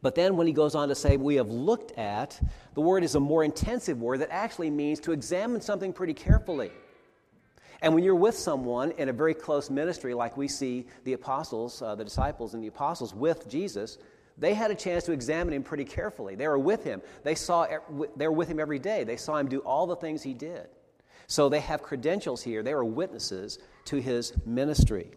But 0.00 0.14
then 0.14 0.36
when 0.36 0.46
he 0.46 0.52
goes 0.52 0.76
on 0.76 0.90
to 0.90 0.94
say, 0.94 1.16
we 1.16 1.34
have 1.34 1.48
looked 1.48 1.98
at, 1.98 2.40
the 2.74 2.80
word 2.80 3.02
is 3.02 3.16
a 3.16 3.20
more 3.20 3.42
intensive 3.42 4.00
word 4.00 4.20
that 4.20 4.30
actually 4.30 4.70
means 4.70 5.00
to 5.00 5.12
examine 5.12 5.60
something 5.60 5.92
pretty 5.92 6.14
carefully. 6.14 6.70
And 7.82 7.94
when 7.94 8.04
you're 8.04 8.14
with 8.14 8.36
someone 8.36 8.92
in 8.92 9.08
a 9.08 9.12
very 9.12 9.34
close 9.34 9.70
ministry, 9.70 10.14
like 10.14 10.36
we 10.36 10.46
see 10.46 10.86
the 11.02 11.14
apostles, 11.14 11.82
uh, 11.82 11.96
the 11.96 12.04
disciples 12.04 12.54
and 12.54 12.62
the 12.62 12.68
apostles 12.68 13.12
with 13.12 13.48
Jesus, 13.48 13.98
they 14.40 14.54
had 14.54 14.70
a 14.70 14.74
chance 14.74 15.04
to 15.04 15.12
examine 15.12 15.54
him 15.54 15.62
pretty 15.62 15.84
carefully. 15.84 16.34
They 16.34 16.48
were 16.48 16.58
with 16.58 16.82
him. 16.82 17.02
They, 17.22 17.34
saw, 17.34 17.66
they 18.16 18.26
were 18.26 18.32
with 18.32 18.48
him 18.48 18.58
every 18.58 18.78
day. 18.78 19.04
They 19.04 19.16
saw 19.16 19.36
him 19.36 19.48
do 19.48 19.60
all 19.60 19.86
the 19.86 19.96
things 19.96 20.22
he 20.22 20.34
did. 20.34 20.66
So 21.26 21.48
they 21.48 21.60
have 21.60 21.82
credentials 21.82 22.42
here. 22.42 22.62
They 22.62 22.74
were 22.74 22.84
witnesses 22.84 23.58
to 23.84 23.98
his 23.98 24.32
ministry. 24.46 25.10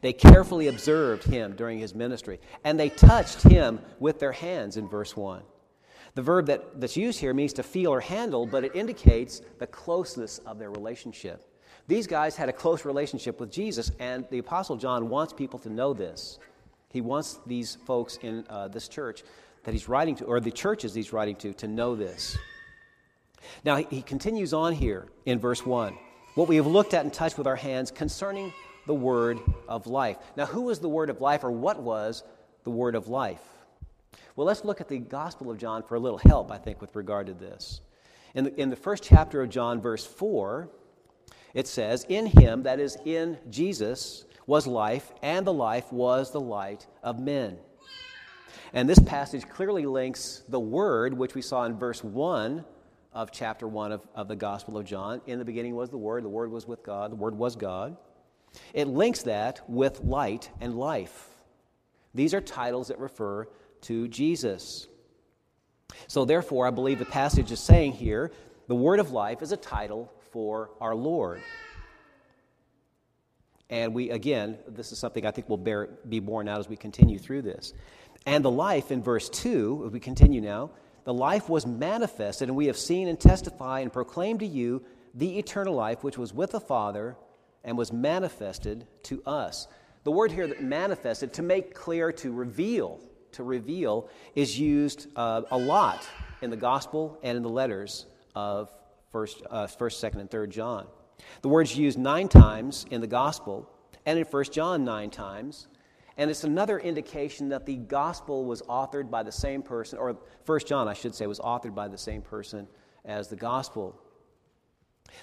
They 0.00 0.12
carefully 0.12 0.68
observed 0.68 1.24
him 1.24 1.54
during 1.56 1.78
his 1.78 1.94
ministry, 1.94 2.40
and 2.64 2.78
they 2.78 2.88
touched 2.88 3.42
him 3.42 3.80
with 3.98 4.18
their 4.18 4.32
hands 4.32 4.76
in 4.76 4.88
verse 4.88 5.16
1. 5.16 5.42
The 6.14 6.22
verb 6.22 6.46
that, 6.46 6.80
that's 6.80 6.96
used 6.96 7.20
here 7.20 7.34
means 7.34 7.52
to 7.54 7.62
feel 7.62 7.92
or 7.92 8.00
handle, 8.00 8.46
but 8.46 8.64
it 8.64 8.74
indicates 8.74 9.40
the 9.58 9.66
closeness 9.66 10.38
of 10.38 10.58
their 10.58 10.70
relationship. 10.70 11.44
These 11.86 12.06
guys 12.06 12.36
had 12.36 12.48
a 12.48 12.52
close 12.52 12.84
relationship 12.84 13.40
with 13.40 13.50
Jesus, 13.50 13.90
and 13.98 14.26
the 14.30 14.38
Apostle 14.38 14.76
John 14.76 15.08
wants 15.08 15.32
people 15.32 15.58
to 15.60 15.70
know 15.70 15.94
this. 15.94 16.38
He 16.90 17.00
wants 17.00 17.38
these 17.46 17.76
folks 17.86 18.18
in 18.22 18.44
uh, 18.48 18.68
this 18.68 18.88
church 18.88 19.22
that 19.64 19.72
he's 19.72 19.88
writing 19.88 20.16
to, 20.16 20.24
or 20.24 20.40
the 20.40 20.50
churches 20.50 20.94
he's 20.94 21.12
writing 21.12 21.36
to, 21.36 21.52
to 21.54 21.68
know 21.68 21.94
this. 21.94 22.36
Now, 23.64 23.76
he, 23.76 24.02
continues 24.02 24.52
on 24.52 24.72
here 24.72 25.06
in 25.26 25.38
verse 25.38 25.64
1 25.64 25.96
what 26.34 26.48
we 26.48 26.56
have 26.56 26.66
looked 26.66 26.94
at 26.94 27.04
and 27.04 27.12
touched 27.12 27.36
with 27.36 27.46
our 27.46 27.56
hands 27.56 27.90
concerning 27.90 28.52
the 28.86 28.94
word 28.94 29.40
of 29.68 29.86
life. 29.86 30.16
Now, 30.36 30.46
who 30.46 30.62
was 30.62 30.78
the 30.78 30.88
word 30.88 31.10
of 31.10 31.20
life, 31.20 31.42
or 31.42 31.50
what 31.50 31.82
was 31.82 32.22
the 32.64 32.70
word 32.70 32.94
of 32.94 33.08
life? 33.08 33.42
Well, 34.36 34.46
let's 34.46 34.64
look 34.64 34.80
at 34.80 34.88
the 34.88 34.98
Gospel 34.98 35.50
of 35.50 35.58
John 35.58 35.82
for 35.82 35.96
a 35.96 36.00
little 36.00 36.18
help, 36.18 36.52
I 36.52 36.58
think, 36.58 36.80
with 36.80 36.94
regard 36.94 37.26
to 37.26 37.34
this. 37.34 37.80
In 38.34 38.44
the, 38.44 38.60
in 38.60 38.70
the 38.70 38.76
first 38.76 39.02
chapter 39.02 39.42
of 39.42 39.50
John, 39.50 39.80
verse 39.80 40.06
4, 40.06 40.68
it 41.54 41.66
says, 41.66 42.06
In 42.08 42.26
him, 42.26 42.62
that 42.62 42.78
is, 42.78 42.96
in 43.04 43.36
Jesus, 43.50 44.24
was 44.48 44.66
life, 44.66 45.12
and 45.22 45.46
the 45.46 45.52
life 45.52 45.92
was 45.92 46.32
the 46.32 46.40
light 46.40 46.86
of 47.02 47.20
men. 47.20 47.58
And 48.72 48.88
this 48.88 48.98
passage 48.98 49.46
clearly 49.46 49.84
links 49.84 50.42
the 50.48 50.58
word, 50.58 51.12
which 51.12 51.34
we 51.34 51.42
saw 51.42 51.64
in 51.64 51.78
verse 51.78 52.02
1 52.02 52.64
of 53.12 53.30
chapter 53.30 53.68
1 53.68 53.92
of, 53.92 54.08
of 54.14 54.26
the 54.26 54.36
Gospel 54.36 54.78
of 54.78 54.86
John. 54.86 55.20
In 55.26 55.38
the 55.38 55.44
beginning 55.44 55.74
was 55.74 55.90
the 55.90 55.98
Word, 55.98 56.24
the 56.24 56.30
Word 56.30 56.50
was 56.50 56.66
with 56.66 56.82
God, 56.82 57.12
the 57.12 57.16
Word 57.16 57.36
was 57.36 57.56
God. 57.56 57.98
It 58.72 58.88
links 58.88 59.22
that 59.24 59.60
with 59.68 60.00
light 60.00 60.50
and 60.62 60.74
life. 60.74 61.28
These 62.14 62.32
are 62.32 62.40
titles 62.40 62.88
that 62.88 62.98
refer 62.98 63.48
to 63.82 64.08
Jesus. 64.08 64.88
So, 66.06 66.24
therefore, 66.24 66.66
I 66.66 66.70
believe 66.70 66.98
the 66.98 67.04
passage 67.04 67.52
is 67.52 67.60
saying 67.60 67.92
here 67.92 68.32
the 68.66 68.74
word 68.74 68.98
of 68.98 69.10
life 69.10 69.42
is 69.42 69.52
a 69.52 69.56
title 69.58 70.10
for 70.32 70.70
our 70.80 70.94
Lord. 70.94 71.42
And 73.70 73.94
we, 73.94 74.10
again, 74.10 74.58
this 74.66 74.92
is 74.92 74.98
something 74.98 75.26
I 75.26 75.30
think 75.30 75.48
will 75.48 75.58
bear, 75.58 75.88
be 76.08 76.20
borne 76.20 76.48
out 76.48 76.58
as 76.58 76.68
we 76.68 76.76
continue 76.76 77.18
through 77.18 77.42
this. 77.42 77.74
And 78.26 78.44
the 78.44 78.50
life 78.50 78.90
in 78.90 79.02
verse 79.02 79.28
2, 79.28 79.84
if 79.86 79.92
we 79.92 80.00
continue 80.00 80.40
now, 80.40 80.70
the 81.04 81.14
life 81.14 81.48
was 81.48 81.66
manifested, 81.66 82.48
and 82.48 82.56
we 82.56 82.66
have 82.66 82.76
seen 82.76 83.08
and 83.08 83.18
testify 83.18 83.80
and 83.80 83.92
proclaim 83.92 84.38
to 84.38 84.46
you 84.46 84.82
the 85.14 85.38
eternal 85.38 85.74
life 85.74 86.04
which 86.04 86.18
was 86.18 86.34
with 86.34 86.50
the 86.52 86.60
Father 86.60 87.16
and 87.64 87.76
was 87.76 87.92
manifested 87.92 88.86
to 89.04 89.22
us. 89.24 89.68
The 90.04 90.10
word 90.12 90.32
here 90.32 90.46
that 90.46 90.62
manifested, 90.62 91.32
to 91.34 91.42
make 91.42 91.74
clear, 91.74 92.12
to 92.12 92.32
reveal, 92.32 93.00
to 93.32 93.42
reveal, 93.42 94.08
is 94.34 94.58
used 94.58 95.08
uh, 95.16 95.42
a 95.50 95.58
lot 95.58 96.06
in 96.40 96.50
the 96.50 96.56
gospel 96.56 97.18
and 97.22 97.36
in 97.36 97.42
the 97.42 97.48
letters 97.48 98.06
of 98.34 98.72
first, 99.10 99.42
uh, 99.50 99.66
first, 99.66 100.00
second, 100.00 100.20
and 100.20 100.30
third 100.30 100.50
John. 100.50 100.86
The 101.42 101.48
word's 101.48 101.76
used 101.76 101.98
nine 101.98 102.28
times 102.28 102.86
in 102.90 103.00
the 103.00 103.06
gospel 103.06 103.68
and 104.06 104.18
in 104.18 104.24
First 104.24 104.52
John 104.52 104.84
nine 104.84 105.10
times. 105.10 105.68
And 106.16 106.30
it's 106.30 106.44
another 106.44 106.78
indication 106.78 107.48
that 107.50 107.64
the 107.64 107.76
gospel 107.76 108.44
was 108.44 108.62
authored 108.62 109.10
by 109.10 109.22
the 109.22 109.30
same 109.32 109.62
person, 109.62 109.98
or 109.98 110.16
First 110.44 110.66
John, 110.66 110.88
I 110.88 110.92
should 110.94 111.14
say, 111.14 111.26
was 111.26 111.38
authored 111.38 111.74
by 111.74 111.86
the 111.86 111.98
same 111.98 112.22
person 112.22 112.66
as 113.04 113.28
the 113.28 113.36
gospel. 113.36 114.00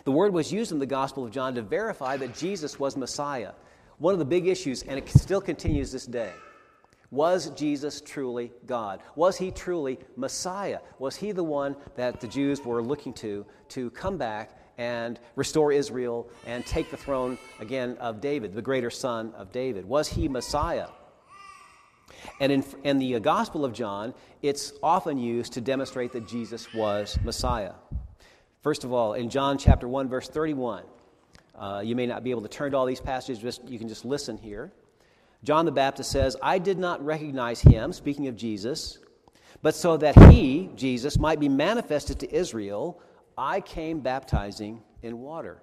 The 0.03 0.11
word 0.11 0.33
was 0.33 0.51
used 0.51 0.71
in 0.71 0.79
the 0.79 0.85
Gospel 0.85 1.25
of 1.25 1.31
John 1.31 1.53
to 1.55 1.61
verify 1.61 2.17
that 2.17 2.33
Jesus 2.33 2.79
was 2.79 2.97
Messiah. 2.97 3.51
One 3.97 4.13
of 4.13 4.19
the 4.19 4.25
big 4.25 4.47
issues, 4.47 4.83
and 4.83 4.97
it 4.97 5.07
still 5.09 5.41
continues 5.41 5.91
this 5.91 6.05
day. 6.05 6.31
Was 7.11 7.49
Jesus 7.51 8.01
truly 8.01 8.51
God? 8.65 9.01
Was 9.15 9.37
he 9.37 9.51
truly 9.51 9.99
Messiah? 10.15 10.79
Was 10.99 11.15
he 11.15 11.31
the 11.31 11.43
one 11.43 11.75
that 11.95 12.19
the 12.19 12.27
Jews 12.27 12.61
were 12.63 12.81
looking 12.81 13.13
to 13.13 13.45
to 13.69 13.89
come 13.91 14.17
back 14.17 14.64
and 14.77 15.19
restore 15.35 15.71
Israel 15.71 16.29
and 16.45 16.65
take 16.65 16.91
the 16.91 16.97
throne 16.97 17.37
again 17.59 17.97
of 17.99 18.21
David, 18.21 18.53
the 18.53 18.61
greater 18.61 18.89
son 18.89 19.33
of 19.35 19.51
David? 19.51 19.85
Was 19.85 20.07
he 20.07 20.27
Messiah? 20.27 20.87
And 22.39 22.51
in, 22.51 22.63
in 22.83 22.99
the 22.99 23.19
Gospel 23.19 23.65
of 23.65 23.73
John, 23.73 24.13
it's 24.41 24.73
often 24.83 25.17
used 25.17 25.53
to 25.53 25.61
demonstrate 25.61 26.11
that 26.13 26.27
Jesus 26.27 26.73
was 26.73 27.17
Messiah. 27.23 27.73
First 28.61 28.83
of 28.83 28.91
all, 28.91 29.13
in 29.13 29.29
John 29.29 29.57
chapter 29.57 29.87
1, 29.87 30.09
verse 30.09 30.27
31, 30.27 30.83
uh, 31.57 31.81
you 31.85 31.95
may 31.95 32.05
not 32.05 32.23
be 32.23 32.31
able 32.31 32.41
to 32.41 32.47
turn 32.47 32.71
to 32.71 32.77
all 32.77 32.85
these 32.85 32.99
passages, 32.99 33.39
just, 33.39 33.67
you 33.69 33.79
can 33.79 33.87
just 33.87 34.05
listen 34.05 34.37
here. 34.37 34.71
John 35.43 35.65
the 35.65 35.71
Baptist 35.71 36.11
says, 36.11 36.35
I 36.41 36.57
did 36.57 36.79
not 36.79 37.05
recognize 37.05 37.61
him, 37.61 37.93
speaking 37.93 38.27
of 38.27 38.35
Jesus, 38.35 38.97
but 39.61 39.75
so 39.75 39.97
that 39.97 40.31
he, 40.31 40.69
Jesus, 40.75 41.19
might 41.19 41.39
be 41.39 41.47
manifested 41.47 42.19
to 42.19 42.35
Israel, 42.35 42.99
I 43.37 43.61
came 43.61 43.99
baptizing 43.99 44.81
in 45.01 45.19
water. 45.19 45.61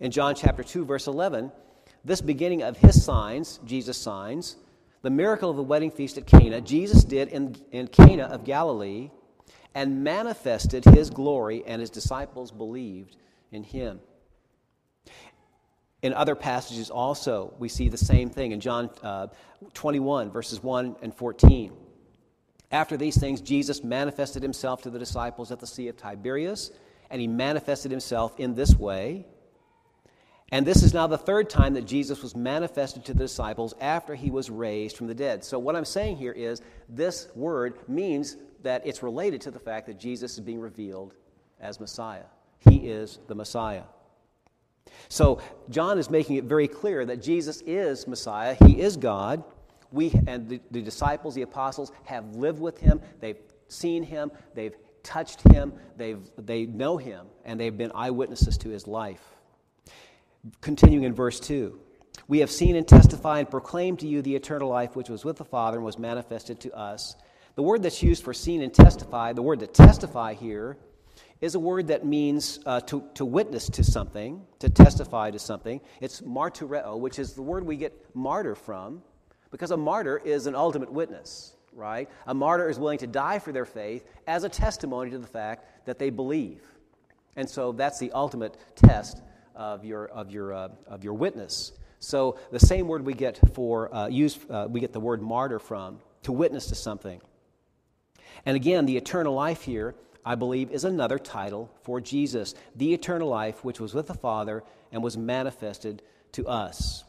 In 0.00 0.10
John 0.10 0.34
chapter 0.34 0.62
2, 0.62 0.84
verse 0.84 1.06
11, 1.06 1.52
this 2.04 2.20
beginning 2.20 2.62
of 2.62 2.76
his 2.76 3.02
signs, 3.04 3.60
Jesus' 3.64 3.98
signs, 3.98 4.56
the 5.02 5.10
miracle 5.10 5.50
of 5.50 5.56
the 5.56 5.62
wedding 5.62 5.90
feast 5.90 6.18
at 6.18 6.26
Cana, 6.26 6.60
Jesus 6.60 7.04
did 7.04 7.28
in, 7.28 7.56
in 7.70 7.86
Cana 7.86 8.24
of 8.24 8.44
Galilee 8.44 9.10
and 9.74 10.02
manifested 10.02 10.84
his 10.84 11.10
glory, 11.10 11.62
and 11.66 11.80
his 11.80 11.90
disciples 11.90 12.50
believed 12.50 13.16
in 13.52 13.62
him. 13.62 14.00
In 16.02 16.12
other 16.14 16.34
passages, 16.34 16.90
also, 16.90 17.54
we 17.58 17.68
see 17.68 17.88
the 17.88 17.98
same 17.98 18.30
thing 18.30 18.52
in 18.52 18.60
John 18.60 18.90
uh, 19.02 19.28
21, 19.74 20.30
verses 20.30 20.62
1 20.62 20.96
and 21.02 21.14
14. 21.14 21.72
After 22.70 22.96
these 22.96 23.18
things, 23.18 23.40
Jesus 23.40 23.82
manifested 23.82 24.42
himself 24.42 24.82
to 24.82 24.90
the 24.90 24.98
disciples 24.98 25.50
at 25.50 25.60
the 25.60 25.66
Sea 25.66 25.88
of 25.88 25.96
Tiberias, 25.96 26.70
and 27.10 27.20
he 27.20 27.26
manifested 27.26 27.90
himself 27.90 28.38
in 28.38 28.54
this 28.54 28.76
way. 28.76 29.26
And 30.50 30.66
this 30.66 30.82
is 30.82 30.94
now 30.94 31.06
the 31.06 31.18
third 31.18 31.50
time 31.50 31.74
that 31.74 31.86
Jesus 31.86 32.22
was 32.22 32.34
manifested 32.34 33.04
to 33.06 33.12
the 33.12 33.20
disciples 33.20 33.74
after 33.80 34.14
he 34.14 34.30
was 34.30 34.50
raised 34.50 34.96
from 34.96 35.06
the 35.06 35.14
dead. 35.14 35.44
So, 35.44 35.58
what 35.58 35.76
I'm 35.76 35.84
saying 35.84 36.16
here 36.16 36.32
is 36.32 36.62
this 36.88 37.28
word 37.34 37.78
means 37.88 38.36
that 38.62 38.86
it's 38.86 39.02
related 39.02 39.42
to 39.42 39.50
the 39.50 39.58
fact 39.58 39.86
that 39.86 39.98
Jesus 39.98 40.34
is 40.34 40.40
being 40.40 40.60
revealed 40.60 41.14
as 41.60 41.80
Messiah. 41.80 42.24
He 42.60 42.88
is 42.88 43.18
the 43.28 43.34
Messiah. 43.34 43.82
So 45.08 45.40
John 45.70 45.98
is 45.98 46.10
making 46.10 46.36
it 46.36 46.44
very 46.44 46.68
clear 46.68 47.04
that 47.06 47.22
Jesus 47.22 47.62
is 47.62 48.06
Messiah. 48.06 48.56
He 48.64 48.80
is 48.80 48.96
God. 48.96 49.44
We 49.92 50.12
and 50.26 50.48
the, 50.48 50.60
the 50.70 50.82
disciples, 50.82 51.34
the 51.34 51.42
apostles, 51.42 51.92
have 52.04 52.34
lived 52.34 52.60
with 52.60 52.78
him. 52.78 53.00
They've 53.20 53.38
seen 53.68 54.02
him. 54.02 54.30
They've 54.54 54.74
touched 55.02 55.42
him. 55.48 55.72
They've, 55.96 56.20
they 56.36 56.66
know 56.66 56.96
him, 56.96 57.26
and 57.44 57.58
they've 57.58 57.76
been 57.76 57.92
eyewitnesses 57.94 58.58
to 58.58 58.68
his 58.68 58.86
life. 58.86 59.22
Continuing 60.60 61.04
in 61.04 61.14
verse 61.14 61.40
2 61.40 61.78
We 62.28 62.40
have 62.40 62.50
seen 62.50 62.76
and 62.76 62.86
testified 62.86 63.40
and 63.40 63.50
proclaimed 63.50 64.00
to 64.00 64.08
you 64.08 64.22
the 64.22 64.36
eternal 64.36 64.68
life 64.68 64.96
which 64.96 65.08
was 65.08 65.24
with 65.24 65.36
the 65.36 65.44
Father 65.44 65.78
and 65.78 65.84
was 65.84 65.98
manifested 65.98 66.60
to 66.60 66.72
us. 66.76 67.16
The 67.54 67.62
word 67.62 67.82
that's 67.82 68.02
used 68.02 68.22
for 68.22 68.32
seen 68.32 68.62
and 68.62 68.72
testify, 68.72 69.32
the 69.32 69.42
word 69.42 69.60
to 69.60 69.66
testify 69.66 70.34
here, 70.34 70.76
is 71.40 71.54
a 71.54 71.58
word 71.58 71.88
that 71.88 72.04
means 72.04 72.60
uh, 72.66 72.80
to, 72.80 73.04
to 73.14 73.24
witness 73.24 73.68
to 73.70 73.84
something, 73.84 74.44
to 74.58 74.68
testify 74.68 75.30
to 75.30 75.38
something. 75.38 75.80
It's 76.00 76.20
martyreo, 76.20 76.98
which 76.98 77.18
is 77.18 77.32
the 77.32 77.42
word 77.42 77.64
we 77.64 77.76
get 77.76 78.14
martyr 78.14 78.54
from, 78.54 79.02
because 79.50 79.70
a 79.70 79.76
martyr 79.76 80.20
is 80.24 80.46
an 80.46 80.54
ultimate 80.54 80.92
witness, 80.92 81.54
right? 81.72 82.08
A 82.26 82.34
martyr 82.34 82.68
is 82.68 82.78
willing 82.78 82.98
to 82.98 83.06
die 83.06 83.38
for 83.38 83.52
their 83.52 83.64
faith 83.64 84.04
as 84.26 84.44
a 84.44 84.48
testimony 84.48 85.10
to 85.10 85.18
the 85.18 85.26
fact 85.26 85.86
that 85.86 85.98
they 85.98 86.10
believe. 86.10 86.62
And 87.36 87.48
so 87.48 87.72
that's 87.72 87.98
the 87.98 88.12
ultimate 88.12 88.56
test 88.74 89.22
of 89.54 89.84
your, 89.84 90.06
of 90.08 90.30
your, 90.30 90.52
uh, 90.52 90.68
of 90.86 91.04
your 91.04 91.14
witness. 91.14 91.72
So 92.00 92.38
the 92.50 92.60
same 92.60 92.88
word 92.88 93.04
we 93.04 93.14
get 93.14 93.40
for 93.54 93.94
uh, 93.94 94.08
use, 94.08 94.38
uh, 94.48 94.66
we 94.68 94.80
get 94.80 94.92
the 94.92 95.00
word 95.00 95.22
martyr 95.22 95.58
from, 95.58 96.00
to 96.22 96.32
witness 96.32 96.66
to 96.66 96.74
something. 96.74 97.20
And 98.46 98.56
again, 98.56 98.86
the 98.86 98.96
eternal 98.96 99.34
life 99.34 99.62
here, 99.62 99.94
I 100.24 100.34
believe, 100.34 100.70
is 100.70 100.84
another 100.84 101.18
title 101.18 101.70
for 101.82 102.00
Jesus 102.00 102.54
the 102.76 102.94
eternal 102.94 103.28
life 103.28 103.64
which 103.64 103.80
was 103.80 103.94
with 103.94 104.06
the 104.06 104.14
Father 104.14 104.62
and 104.92 105.02
was 105.02 105.16
manifested 105.16 106.02
to 106.32 106.46
us. 106.46 107.04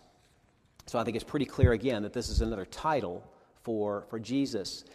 So 0.89 0.98
I 0.98 1.03
think 1.03 1.15
it's 1.15 1.24
pretty 1.24 1.46
clear 1.46 1.74
again 1.74 2.01
that 2.01 2.13
this 2.13 2.29
is 2.29 2.41
another 2.41 2.65
title 2.65 3.24
for, 3.62 4.08
for 4.10 4.19
Jesus. 4.19 4.86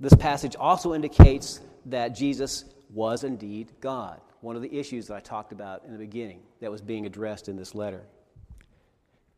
This 0.00 0.14
passage 0.14 0.56
also 0.56 0.94
indicates 0.94 1.60
that 1.84 2.16
Jesus 2.16 2.64
was 2.88 3.24
indeed 3.24 3.70
God, 3.82 4.22
one 4.40 4.56
of 4.56 4.62
the 4.62 4.74
issues 4.74 5.08
that 5.08 5.14
I 5.16 5.20
talked 5.20 5.52
about 5.52 5.84
in 5.84 5.92
the 5.92 5.98
beginning 5.98 6.40
that 6.62 6.70
was 6.70 6.80
being 6.80 7.04
addressed 7.04 7.50
in 7.50 7.56
this 7.56 7.74
letter. 7.74 8.06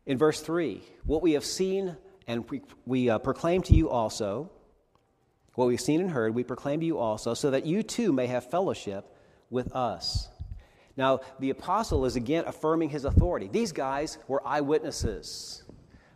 In 0.05 0.17
verse 0.17 0.39
3, 0.39 0.81
what 1.03 1.21
we 1.21 1.33
have 1.33 1.43
seen 1.43 1.97
and 2.25 2.49
we, 2.49 2.61
we 2.85 3.09
uh, 3.09 3.17
proclaim 3.17 3.61
to 3.63 3.73
you 3.73 3.89
also, 3.89 4.49
what 5.55 5.67
we've 5.67 5.81
seen 5.81 5.99
and 5.99 6.09
heard, 6.09 6.33
we 6.33 6.45
proclaim 6.45 6.79
to 6.79 6.85
you 6.85 6.99
also, 6.99 7.33
so 7.33 7.51
that 7.51 7.65
you 7.65 7.83
too 7.83 8.13
may 8.13 8.27
have 8.27 8.49
fellowship 8.49 9.13
with 9.49 9.75
us. 9.75 10.29
Now, 10.95 11.19
the 11.39 11.49
apostle 11.49 12.05
is 12.05 12.15
again 12.15 12.45
affirming 12.47 12.91
his 12.91 13.03
authority. 13.03 13.49
These 13.51 13.73
guys 13.73 14.17
were 14.29 14.41
eyewitnesses. 14.47 15.63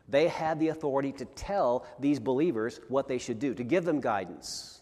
They 0.08 0.28
had 0.28 0.60
the 0.60 0.70
authority 0.70 1.12
to 1.14 1.26
tell 1.26 1.86
these 2.00 2.20
believers 2.20 2.80
what 2.90 3.08
they 3.08 3.18
should 3.18 3.40
do, 3.40 3.54
to 3.54 3.64
give 3.64 3.86
them 3.86 4.00
guidance. 4.00 4.82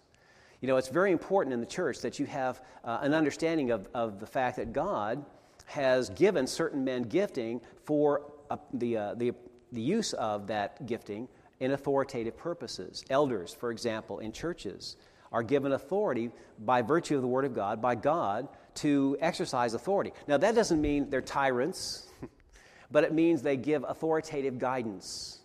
You 0.61 0.67
know, 0.67 0.77
it's 0.77 0.89
very 0.89 1.11
important 1.11 1.53
in 1.53 1.59
the 1.59 1.65
church 1.65 1.99
that 2.01 2.19
you 2.19 2.25
have 2.25 2.61
uh, 2.83 2.99
an 3.01 3.13
understanding 3.13 3.71
of, 3.71 3.87
of 3.93 4.19
the 4.19 4.25
fact 4.25 4.57
that 4.57 4.73
God 4.73 5.25
has 5.65 6.09
given 6.09 6.47
certain 6.47 6.83
men 6.83 7.03
gifting 7.03 7.61
for 7.83 8.31
uh, 8.49 8.57
the, 8.73 8.97
uh, 8.97 9.13
the, 9.15 9.33
the 9.71 9.81
use 9.81 10.13
of 10.13 10.47
that 10.47 10.85
gifting 10.85 11.27
in 11.59 11.71
authoritative 11.71 12.37
purposes. 12.37 13.03
Elders, 13.09 13.53
for 13.53 13.71
example, 13.71 14.19
in 14.19 14.31
churches, 14.31 14.97
are 15.31 15.43
given 15.43 15.71
authority 15.71 16.29
by 16.59 16.81
virtue 16.81 17.15
of 17.15 17.21
the 17.21 17.27
Word 17.27 17.45
of 17.45 17.53
God, 17.53 17.81
by 17.81 17.95
God, 17.95 18.47
to 18.75 19.17
exercise 19.19 19.73
authority. 19.73 20.11
Now, 20.27 20.37
that 20.37 20.55
doesn't 20.55 20.79
mean 20.79 21.09
they're 21.09 21.21
tyrants, 21.21 22.07
but 22.93 23.03
it 23.03 23.11
means 23.11 23.41
they 23.41 23.57
give 23.57 23.83
authoritative 23.83 24.59
guidance. 24.59 25.39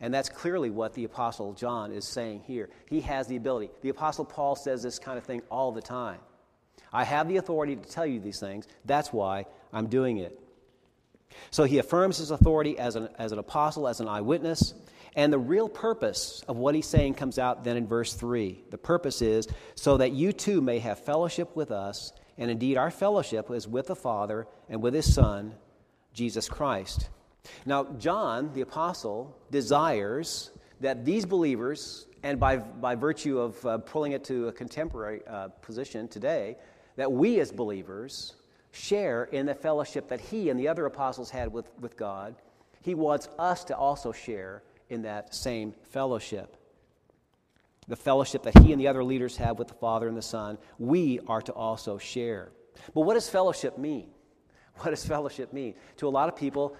And 0.00 0.12
that's 0.12 0.28
clearly 0.28 0.70
what 0.70 0.94
the 0.94 1.04
Apostle 1.04 1.54
John 1.54 1.92
is 1.92 2.04
saying 2.04 2.42
here. 2.46 2.68
He 2.86 3.00
has 3.00 3.26
the 3.26 3.36
ability. 3.36 3.70
The 3.80 3.88
Apostle 3.88 4.26
Paul 4.26 4.54
says 4.54 4.82
this 4.82 4.98
kind 4.98 5.18
of 5.18 5.24
thing 5.24 5.42
all 5.50 5.72
the 5.72 5.80
time. 5.80 6.20
I 6.92 7.04
have 7.04 7.26
the 7.26 7.38
authority 7.38 7.74
to 7.74 7.88
tell 7.88 8.04
you 8.04 8.20
these 8.20 8.38
things. 8.38 8.68
That's 8.84 9.12
why 9.12 9.46
I'm 9.72 9.86
doing 9.86 10.18
it. 10.18 10.38
So 11.50 11.64
he 11.64 11.78
affirms 11.78 12.18
his 12.18 12.30
authority 12.30 12.78
as 12.78 12.96
an, 12.96 13.08
as 13.18 13.32
an 13.32 13.38
apostle, 13.38 13.88
as 13.88 14.00
an 14.00 14.08
eyewitness. 14.08 14.74
And 15.16 15.32
the 15.32 15.38
real 15.38 15.68
purpose 15.68 16.42
of 16.48 16.56
what 16.56 16.74
he's 16.74 16.86
saying 16.86 17.14
comes 17.14 17.38
out 17.38 17.64
then 17.64 17.76
in 17.78 17.86
verse 17.86 18.12
3. 18.12 18.62
The 18.70 18.78
purpose 18.78 19.22
is 19.22 19.48
so 19.74 19.96
that 19.96 20.12
you 20.12 20.32
too 20.32 20.60
may 20.60 20.80
have 20.80 20.98
fellowship 20.98 21.56
with 21.56 21.70
us, 21.70 22.12
and 22.36 22.50
indeed 22.50 22.76
our 22.76 22.90
fellowship 22.90 23.50
is 23.50 23.66
with 23.66 23.86
the 23.86 23.96
Father 23.96 24.46
and 24.68 24.82
with 24.82 24.94
his 24.94 25.12
Son, 25.12 25.54
Jesus 26.12 26.48
Christ. 26.48 27.08
Now, 27.66 27.84
John, 27.98 28.52
the 28.52 28.60
apostle, 28.60 29.36
desires 29.50 30.50
that 30.80 31.04
these 31.04 31.24
believers, 31.24 32.06
and 32.22 32.38
by, 32.38 32.56
by 32.58 32.94
virtue 32.94 33.38
of 33.38 33.66
uh, 33.66 33.78
pulling 33.78 34.12
it 34.12 34.24
to 34.24 34.48
a 34.48 34.52
contemporary 34.52 35.20
uh, 35.26 35.48
position 35.48 36.08
today, 36.08 36.56
that 36.96 37.10
we 37.10 37.40
as 37.40 37.52
believers 37.52 38.34
share 38.72 39.24
in 39.24 39.46
the 39.46 39.54
fellowship 39.54 40.08
that 40.08 40.20
he 40.20 40.50
and 40.50 40.58
the 40.58 40.68
other 40.68 40.86
apostles 40.86 41.30
had 41.30 41.52
with, 41.52 41.70
with 41.80 41.96
God. 41.96 42.34
He 42.82 42.94
wants 42.94 43.28
us 43.38 43.64
to 43.64 43.76
also 43.76 44.12
share 44.12 44.62
in 44.88 45.02
that 45.02 45.34
same 45.34 45.74
fellowship. 45.90 46.56
The 47.88 47.96
fellowship 47.96 48.42
that 48.44 48.58
he 48.58 48.72
and 48.72 48.80
the 48.80 48.88
other 48.88 49.02
leaders 49.02 49.36
have 49.36 49.58
with 49.58 49.68
the 49.68 49.74
Father 49.74 50.08
and 50.08 50.16
the 50.16 50.22
Son, 50.22 50.58
we 50.78 51.20
are 51.26 51.42
to 51.42 51.52
also 51.52 51.98
share. 51.98 52.52
But 52.94 53.02
what 53.02 53.14
does 53.14 53.28
fellowship 53.28 53.78
mean? 53.78 54.10
What 54.80 54.90
does 54.90 55.04
fellowship 55.04 55.52
mean? 55.52 55.74
To 55.98 56.08
a 56.08 56.10
lot 56.10 56.28
of 56.28 56.36
people, 56.36 56.76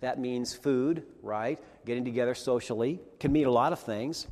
that 0.00 0.18
means 0.18 0.54
food, 0.54 1.04
right? 1.22 1.58
Getting 1.86 2.04
together 2.04 2.34
socially. 2.34 3.00
Can 3.20 3.32
mean 3.32 3.46
a 3.46 3.50
lot 3.50 3.72
of 3.72 3.78
things. 3.78 4.26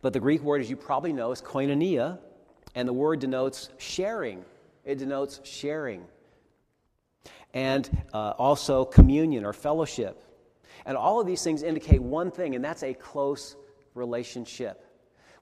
But 0.00 0.12
the 0.12 0.20
Greek 0.20 0.42
word, 0.42 0.60
as 0.60 0.70
you 0.70 0.76
probably 0.76 1.12
know, 1.12 1.32
is 1.32 1.42
koinonia, 1.42 2.18
and 2.74 2.88
the 2.88 2.92
word 2.92 3.20
denotes 3.20 3.68
sharing. 3.78 4.44
It 4.84 4.98
denotes 4.98 5.40
sharing. 5.44 6.04
And 7.52 7.88
uh, 8.12 8.34
also 8.38 8.84
communion 8.84 9.44
or 9.44 9.52
fellowship. 9.52 10.22
And 10.86 10.96
all 10.96 11.20
of 11.20 11.26
these 11.26 11.42
things 11.42 11.62
indicate 11.62 12.02
one 12.02 12.30
thing, 12.30 12.54
and 12.54 12.64
that's 12.64 12.82
a 12.82 12.94
close 12.94 13.56
relationship. 13.94 14.84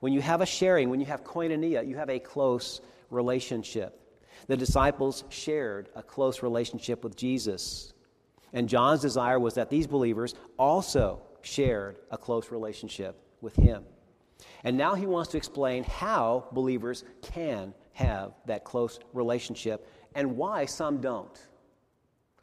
When 0.00 0.12
you 0.12 0.20
have 0.20 0.40
a 0.40 0.46
sharing, 0.46 0.90
when 0.90 1.00
you 1.00 1.06
have 1.06 1.24
koinonia, 1.24 1.86
you 1.86 1.96
have 1.96 2.10
a 2.10 2.18
close 2.18 2.80
relationship. 3.10 4.01
The 4.46 4.56
disciples 4.56 5.24
shared 5.28 5.88
a 5.94 6.02
close 6.02 6.42
relationship 6.42 7.04
with 7.04 7.16
Jesus. 7.16 7.92
And 8.52 8.68
John's 8.68 9.00
desire 9.00 9.38
was 9.38 9.54
that 9.54 9.70
these 9.70 9.86
believers 9.86 10.34
also 10.58 11.22
shared 11.42 11.96
a 12.10 12.18
close 12.18 12.50
relationship 12.50 13.20
with 13.40 13.56
him. 13.56 13.84
And 14.64 14.76
now 14.76 14.94
he 14.94 15.06
wants 15.06 15.30
to 15.32 15.36
explain 15.36 15.84
how 15.84 16.48
believers 16.52 17.04
can 17.22 17.74
have 17.92 18.32
that 18.46 18.64
close 18.64 18.98
relationship 19.12 19.88
and 20.14 20.36
why 20.36 20.66
some 20.66 21.00
don't 21.00 21.38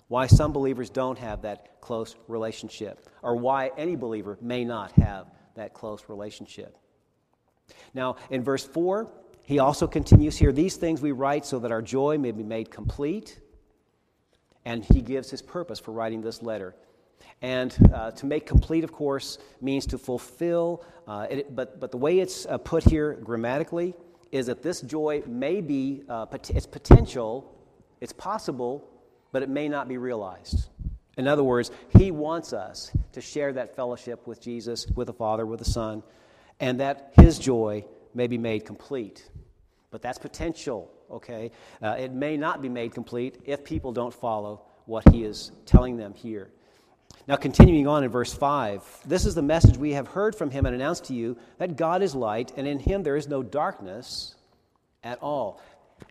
why 0.09 0.25
some 0.25 0.51
believers 0.51 0.89
don't 0.89 1.17
have 1.17 1.43
that 1.43 1.79
close 1.81 2.15
relationship, 2.27 3.07
or 3.21 3.35
why 3.35 3.71
any 3.77 3.95
believer 3.95 4.37
may 4.41 4.65
not 4.65 4.91
have 4.93 5.27
that 5.55 5.73
close 5.73 6.03
relationship. 6.09 6.77
Now, 7.93 8.17
in 8.31 8.43
verse 8.43 8.65
4, 8.65 9.09
he 9.49 9.57
also 9.57 9.87
continues 9.87 10.37
here 10.37 10.51
These 10.51 10.75
things 10.75 11.01
we 11.01 11.11
write 11.11 11.43
so 11.43 11.57
that 11.57 11.71
our 11.71 11.81
joy 11.81 12.19
may 12.19 12.31
be 12.31 12.43
made 12.43 12.69
complete. 12.69 13.39
And 14.63 14.85
he 14.85 15.01
gives 15.01 15.31
his 15.31 15.41
purpose 15.41 15.79
for 15.79 15.91
writing 15.91 16.21
this 16.21 16.43
letter. 16.43 16.75
And 17.41 17.75
uh, 17.91 18.11
to 18.11 18.27
make 18.27 18.45
complete, 18.45 18.83
of 18.83 18.91
course, 18.91 19.39
means 19.59 19.87
to 19.87 19.97
fulfill. 19.97 20.85
Uh, 21.07 21.25
it, 21.31 21.55
but, 21.55 21.79
but 21.79 21.89
the 21.89 21.97
way 21.97 22.19
it's 22.19 22.45
uh, 22.45 22.59
put 22.59 22.83
here 22.83 23.13
grammatically 23.23 23.95
is 24.31 24.45
that 24.45 24.61
this 24.61 24.81
joy 24.81 25.23
may 25.25 25.61
be, 25.61 26.03
uh, 26.07 26.27
pot- 26.27 26.51
it's 26.51 26.67
potential, 26.67 27.51
it's 28.01 28.13
possible 28.13 28.87
but 29.31 29.41
it 29.41 29.49
may 29.49 29.67
not 29.67 29.87
be 29.87 29.97
realized. 29.97 30.69
In 31.17 31.27
other 31.27 31.43
words, 31.43 31.71
He 31.97 32.11
wants 32.11 32.53
us 32.53 32.91
to 33.13 33.21
share 33.21 33.53
that 33.53 33.75
fellowship 33.75 34.27
with 34.27 34.39
Jesus, 34.41 34.85
with 34.87 35.07
the 35.07 35.13
Father, 35.13 35.45
with 35.45 35.57
the 35.57 35.65
Son, 35.65 36.03
and 36.59 36.79
that 36.81 37.13
His 37.15 37.39
joy 37.39 37.83
may 38.13 38.27
be 38.27 38.37
made 38.37 38.63
complete. 38.63 39.27
But 39.91 40.01
that's 40.01 40.17
potential, 40.17 40.91
okay? 41.09 41.51
Uh, 41.81 41.95
it 41.99 42.11
may 42.11 42.37
not 42.37 42.61
be 42.61 42.69
made 42.69 42.93
complete 42.93 43.41
if 43.45 43.63
people 43.63 43.91
don't 43.91 44.13
follow 44.13 44.61
what 44.85 45.07
He 45.13 45.23
is 45.23 45.51
telling 45.65 45.97
them 45.97 46.13
here. 46.13 46.51
Now, 47.27 47.35
continuing 47.35 47.87
on 47.87 48.03
in 48.03 48.09
verse 48.09 48.33
5, 48.33 48.83
this 49.05 49.25
is 49.25 49.35
the 49.35 49.41
message 49.41 49.77
we 49.77 49.93
have 49.93 50.07
heard 50.07 50.35
from 50.35 50.51
Him 50.51 50.65
and 50.65 50.75
announced 50.75 51.05
to 51.05 51.13
you 51.13 51.37
that 51.57 51.75
God 51.75 52.01
is 52.01 52.15
light, 52.15 52.53
and 52.57 52.67
in 52.67 52.79
Him 52.79 53.03
there 53.03 53.15
is 53.15 53.27
no 53.27 53.43
darkness 53.43 54.35
at 55.03 55.19
all. 55.21 55.61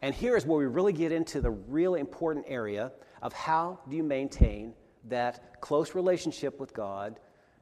And 0.02 0.14
here 0.14 0.36
is 0.36 0.44
where 0.44 0.58
we 0.58 0.66
really 0.66 0.92
get 0.92 1.12
into 1.12 1.40
the 1.40 1.50
really 1.50 2.00
important 2.00 2.46
area 2.48 2.92
of 3.22 3.32
how 3.32 3.80
do 3.88 3.96
you 3.96 4.02
maintain 4.02 4.74
that 5.04 5.60
close 5.60 5.94
relationship 5.94 6.60
with 6.60 6.74
God 6.74 7.18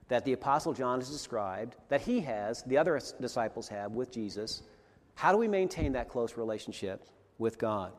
that 0.08 0.24
the 0.24 0.32
Apostle 0.32 0.72
John 0.72 1.00
has 1.00 1.10
described, 1.10 1.76
that 1.88 2.00
he 2.00 2.20
has, 2.20 2.62
the 2.62 2.78
other 2.78 3.00
disciples 3.20 3.68
have 3.68 3.92
with 3.92 4.12
Jesus. 4.12 4.62
How 5.16 5.32
do 5.32 5.38
we 5.38 5.48
maintain 5.48 5.92
that 5.92 6.08
close 6.08 6.36
relationship 6.36 7.08
with 7.38 7.58
God? 7.58 7.92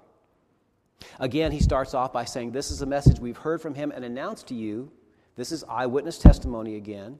Again, 1.19 1.51
he 1.51 1.59
starts 1.59 1.93
off 1.93 2.13
by 2.13 2.25
saying, 2.25 2.51
This 2.51 2.71
is 2.71 2.81
a 2.81 2.85
message 2.85 3.19
we've 3.19 3.37
heard 3.37 3.61
from 3.61 3.73
him 3.73 3.91
and 3.91 4.05
announced 4.05 4.47
to 4.47 4.55
you. 4.55 4.91
This 5.35 5.51
is 5.51 5.63
eyewitness 5.67 6.19
testimony 6.19 6.75
again. 6.75 7.19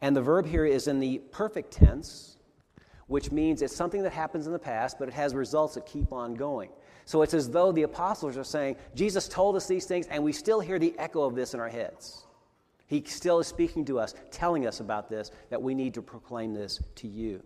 And 0.00 0.14
the 0.14 0.22
verb 0.22 0.46
here 0.46 0.64
is 0.64 0.88
in 0.88 0.98
the 0.98 1.18
perfect 1.30 1.72
tense, 1.72 2.36
which 3.06 3.30
means 3.30 3.62
it's 3.62 3.74
something 3.74 4.02
that 4.02 4.12
happens 4.12 4.46
in 4.46 4.52
the 4.52 4.58
past, 4.58 4.98
but 4.98 5.08
it 5.08 5.14
has 5.14 5.34
results 5.34 5.74
that 5.74 5.86
keep 5.86 6.12
on 6.12 6.34
going. 6.34 6.70
So 7.04 7.22
it's 7.22 7.34
as 7.34 7.48
though 7.48 7.72
the 7.72 7.82
apostles 7.82 8.36
are 8.36 8.44
saying, 8.44 8.76
Jesus 8.94 9.28
told 9.28 9.56
us 9.56 9.66
these 9.66 9.86
things, 9.86 10.06
and 10.08 10.22
we 10.22 10.32
still 10.32 10.60
hear 10.60 10.78
the 10.78 10.94
echo 10.98 11.22
of 11.22 11.34
this 11.34 11.54
in 11.54 11.60
our 11.60 11.68
heads. 11.68 12.24
He 12.86 13.04
still 13.06 13.38
is 13.38 13.46
speaking 13.46 13.84
to 13.84 14.00
us, 14.00 14.14
telling 14.32 14.66
us 14.66 14.80
about 14.80 15.08
this, 15.08 15.30
that 15.50 15.62
we 15.62 15.74
need 15.74 15.94
to 15.94 16.02
proclaim 16.02 16.54
this 16.54 16.80
to 16.96 17.08
you. 17.08 17.42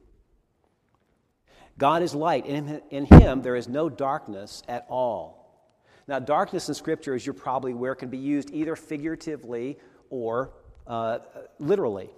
God 1.78 2.02
is 2.02 2.14
light. 2.14 2.46
and 2.46 2.82
in 2.90 3.06
Him, 3.06 3.42
there 3.42 3.56
is 3.56 3.68
no 3.68 3.88
darkness 3.88 4.62
at 4.68 4.86
all. 4.88 5.44
Now, 6.06 6.18
darkness 6.18 6.68
in 6.68 6.74
Scripture, 6.74 7.14
as 7.14 7.24
you're 7.24 7.34
probably 7.34 7.72
aware, 7.72 7.94
can 7.94 8.10
be 8.10 8.18
used 8.18 8.50
either 8.52 8.76
figuratively 8.76 9.78
or 10.10 10.52
uh, 10.86 11.18
literally. 11.58 12.10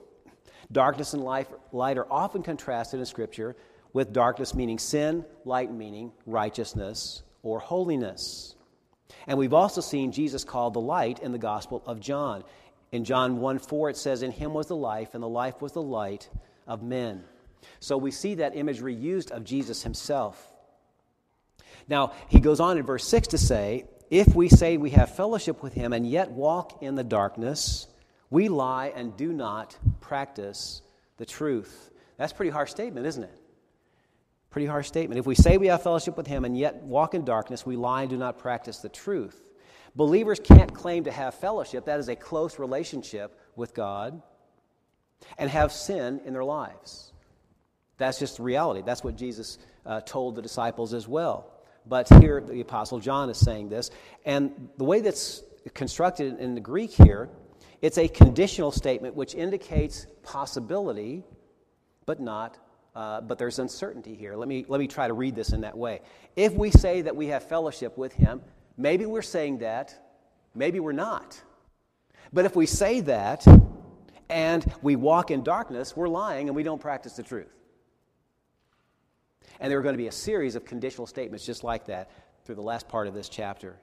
Darkness 0.72 1.14
and 1.14 1.22
light, 1.22 1.48
light 1.72 1.96
are 1.96 2.10
often 2.10 2.42
contrasted 2.42 2.98
in 2.98 3.06
Scripture 3.06 3.56
with 3.92 4.12
darkness 4.12 4.54
meaning 4.54 4.78
sin, 4.78 5.24
light 5.44 5.72
meaning 5.72 6.12
righteousness 6.26 7.22
or 7.42 7.60
holiness. 7.60 8.56
And 9.28 9.38
we've 9.38 9.54
also 9.54 9.80
seen 9.80 10.12
Jesus 10.12 10.44
called 10.44 10.74
the 10.74 10.80
light 10.80 11.20
in 11.20 11.32
the 11.32 11.38
Gospel 11.38 11.82
of 11.86 12.00
John. 12.00 12.44
In 12.92 13.04
John 13.04 13.38
1 13.38 13.58
4, 13.60 13.90
it 13.90 13.96
says, 13.96 14.22
In 14.22 14.32
him 14.32 14.52
was 14.52 14.66
the 14.66 14.76
life, 14.76 15.14
and 15.14 15.22
the 15.22 15.28
life 15.28 15.62
was 15.62 15.72
the 15.72 15.82
light 15.82 16.28
of 16.66 16.82
men. 16.82 17.24
So 17.80 17.96
we 17.96 18.10
see 18.10 18.36
that 18.36 18.56
imagery 18.56 18.94
used 18.94 19.30
of 19.30 19.44
Jesus 19.44 19.82
himself. 19.82 20.52
Now, 21.88 22.12
he 22.28 22.40
goes 22.40 22.60
on 22.60 22.78
in 22.78 22.84
verse 22.84 23.06
6 23.06 23.28
to 23.28 23.38
say, 23.38 23.84
If 24.10 24.34
we 24.34 24.48
say 24.48 24.76
we 24.76 24.90
have 24.90 25.14
fellowship 25.14 25.62
with 25.62 25.74
him 25.74 25.92
and 25.92 26.08
yet 26.08 26.30
walk 26.30 26.82
in 26.82 26.94
the 26.94 27.04
darkness, 27.04 27.86
we 28.30 28.48
lie 28.48 28.92
and 28.94 29.16
do 29.16 29.32
not 29.32 29.76
practice 30.00 30.82
the 31.16 31.26
truth. 31.26 31.90
That's 32.16 32.32
pretty 32.32 32.50
harsh 32.50 32.70
statement, 32.70 33.06
isn't 33.06 33.22
it? 33.22 33.40
Pretty 34.50 34.66
harsh 34.66 34.88
statement. 34.88 35.18
If 35.18 35.26
we 35.26 35.34
say 35.34 35.58
we 35.58 35.66
have 35.68 35.82
fellowship 35.82 36.16
with 36.16 36.26
Him 36.26 36.44
and 36.44 36.56
yet 36.56 36.76
walk 36.76 37.14
in 37.14 37.24
darkness, 37.24 37.66
we 37.66 37.76
lie 37.76 38.02
and 38.02 38.10
do 38.10 38.16
not 38.16 38.38
practice 38.38 38.78
the 38.78 38.88
truth. 38.88 39.40
Believers 39.94 40.40
can't 40.42 40.72
claim 40.74 41.04
to 41.04 41.12
have 41.12 41.34
fellowship, 41.34 41.86
that 41.86 42.00
is 42.00 42.08
a 42.08 42.16
close 42.16 42.58
relationship 42.58 43.38
with 43.54 43.74
God, 43.74 44.20
and 45.38 45.48
have 45.50 45.72
sin 45.72 46.20
in 46.24 46.32
their 46.34 46.44
lives. 46.44 47.12
That's 47.98 48.18
just 48.18 48.38
the 48.38 48.42
reality. 48.42 48.82
That's 48.84 49.02
what 49.02 49.16
Jesus 49.16 49.58
uh, 49.84 50.00
told 50.02 50.36
the 50.36 50.42
disciples 50.42 50.92
as 50.92 51.08
well. 51.08 51.52
But 51.86 52.08
here, 52.20 52.40
the 52.40 52.60
Apostle 52.60 52.98
John 52.98 53.30
is 53.30 53.38
saying 53.38 53.68
this. 53.68 53.90
And 54.24 54.68
the 54.76 54.84
way 54.84 55.00
that's 55.00 55.42
constructed 55.74 56.38
in 56.38 56.54
the 56.54 56.60
Greek 56.60 56.90
here, 56.90 57.28
it's 57.80 57.98
a 57.98 58.08
conditional 58.08 58.72
statement 58.72 59.14
which 59.14 59.34
indicates 59.34 60.06
possibility, 60.22 61.22
but 62.04 62.20
not. 62.20 62.58
Uh, 62.94 63.20
but 63.20 63.38
there's 63.38 63.58
uncertainty 63.58 64.14
here. 64.14 64.36
Let 64.36 64.48
me, 64.48 64.64
let 64.68 64.80
me 64.80 64.88
try 64.88 65.06
to 65.06 65.12
read 65.12 65.36
this 65.36 65.50
in 65.50 65.60
that 65.60 65.76
way. 65.76 66.00
If 66.34 66.54
we 66.54 66.70
say 66.70 67.02
that 67.02 67.14
we 67.14 67.26
have 67.26 67.46
fellowship 67.46 67.98
with 67.98 68.14
Him, 68.14 68.40
maybe 68.78 69.04
we're 69.04 69.20
saying 69.22 69.58
that, 69.58 69.94
maybe 70.54 70.80
we're 70.80 70.92
not. 70.92 71.40
But 72.32 72.46
if 72.46 72.56
we 72.56 72.64
say 72.66 73.00
that 73.00 73.46
and 74.30 74.74
we 74.82 74.96
walk 74.96 75.30
in 75.30 75.42
darkness, 75.42 75.94
we're 75.94 76.08
lying 76.08 76.48
and 76.48 76.56
we 76.56 76.62
don't 76.62 76.80
practice 76.80 77.12
the 77.12 77.22
truth. 77.22 77.55
And 79.60 79.70
there 79.70 79.78
are 79.78 79.82
going 79.82 79.94
to 79.94 79.98
be 79.98 80.08
a 80.08 80.12
series 80.12 80.54
of 80.54 80.64
conditional 80.64 81.06
statements 81.06 81.44
just 81.44 81.64
like 81.64 81.86
that 81.86 82.10
through 82.44 82.56
the 82.56 82.62
last 82.62 82.88
part 82.88 83.06
of 83.06 83.14
this 83.14 83.28
chapter. 83.28 83.76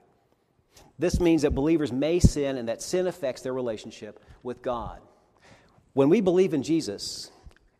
This 0.98 1.20
means 1.20 1.42
that 1.42 1.52
believers 1.52 1.92
may 1.92 2.18
sin 2.18 2.56
and 2.56 2.68
that 2.68 2.82
sin 2.82 3.06
affects 3.06 3.42
their 3.42 3.52
relationship 3.52 4.20
with 4.42 4.62
God. 4.62 5.00
When 5.92 6.08
we 6.08 6.20
believe 6.20 6.54
in 6.54 6.62
Jesus, 6.62 7.30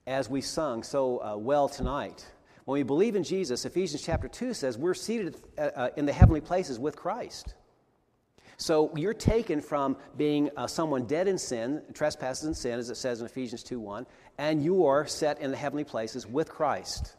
as 0.07 0.28
we 0.28 0.40
sung 0.40 0.83
so 0.83 1.18
uh, 1.18 1.37
well 1.37 1.68
tonight, 1.68 2.26
when 2.64 2.78
we 2.78 2.83
believe 2.83 3.16
in 3.16 3.24
Jesus, 3.24 3.64
Ephesians 3.64 4.02
chapter 4.02 4.28
2 4.28 4.54
says 4.54 4.78
we're 4.78 4.94
seated 4.94 5.37
uh, 5.59 5.70
uh, 5.74 5.88
in 5.96 6.07
the 6.07 6.12
heavenly 6.12 6.40
places 6.40 6.78
with 6.78 6.96
Christ. 6.96 7.54
So 8.57 8.92
you're 8.96 9.14
taken 9.14 9.61
from 9.61 9.96
being 10.16 10.50
uh, 10.57 10.66
someone 10.66 11.07
dead 11.07 11.26
in 11.26 11.38
sin, 11.38 11.83
trespasses 11.92 12.44
and 12.44 12.57
sin, 12.57 12.78
as 12.78 12.88
it 12.88 12.96
says 12.96 13.20
in 13.20 13.26
Ephesians 13.26 13.62
2 13.62 13.80
1, 13.80 14.07
and 14.38 14.62
you 14.62 14.87
are 14.87 15.07
set 15.07 15.40
in 15.40 15.50
the 15.50 15.57
heavenly 15.57 15.85
places 15.85 16.26
with 16.26 16.48
Christ. 16.48 17.16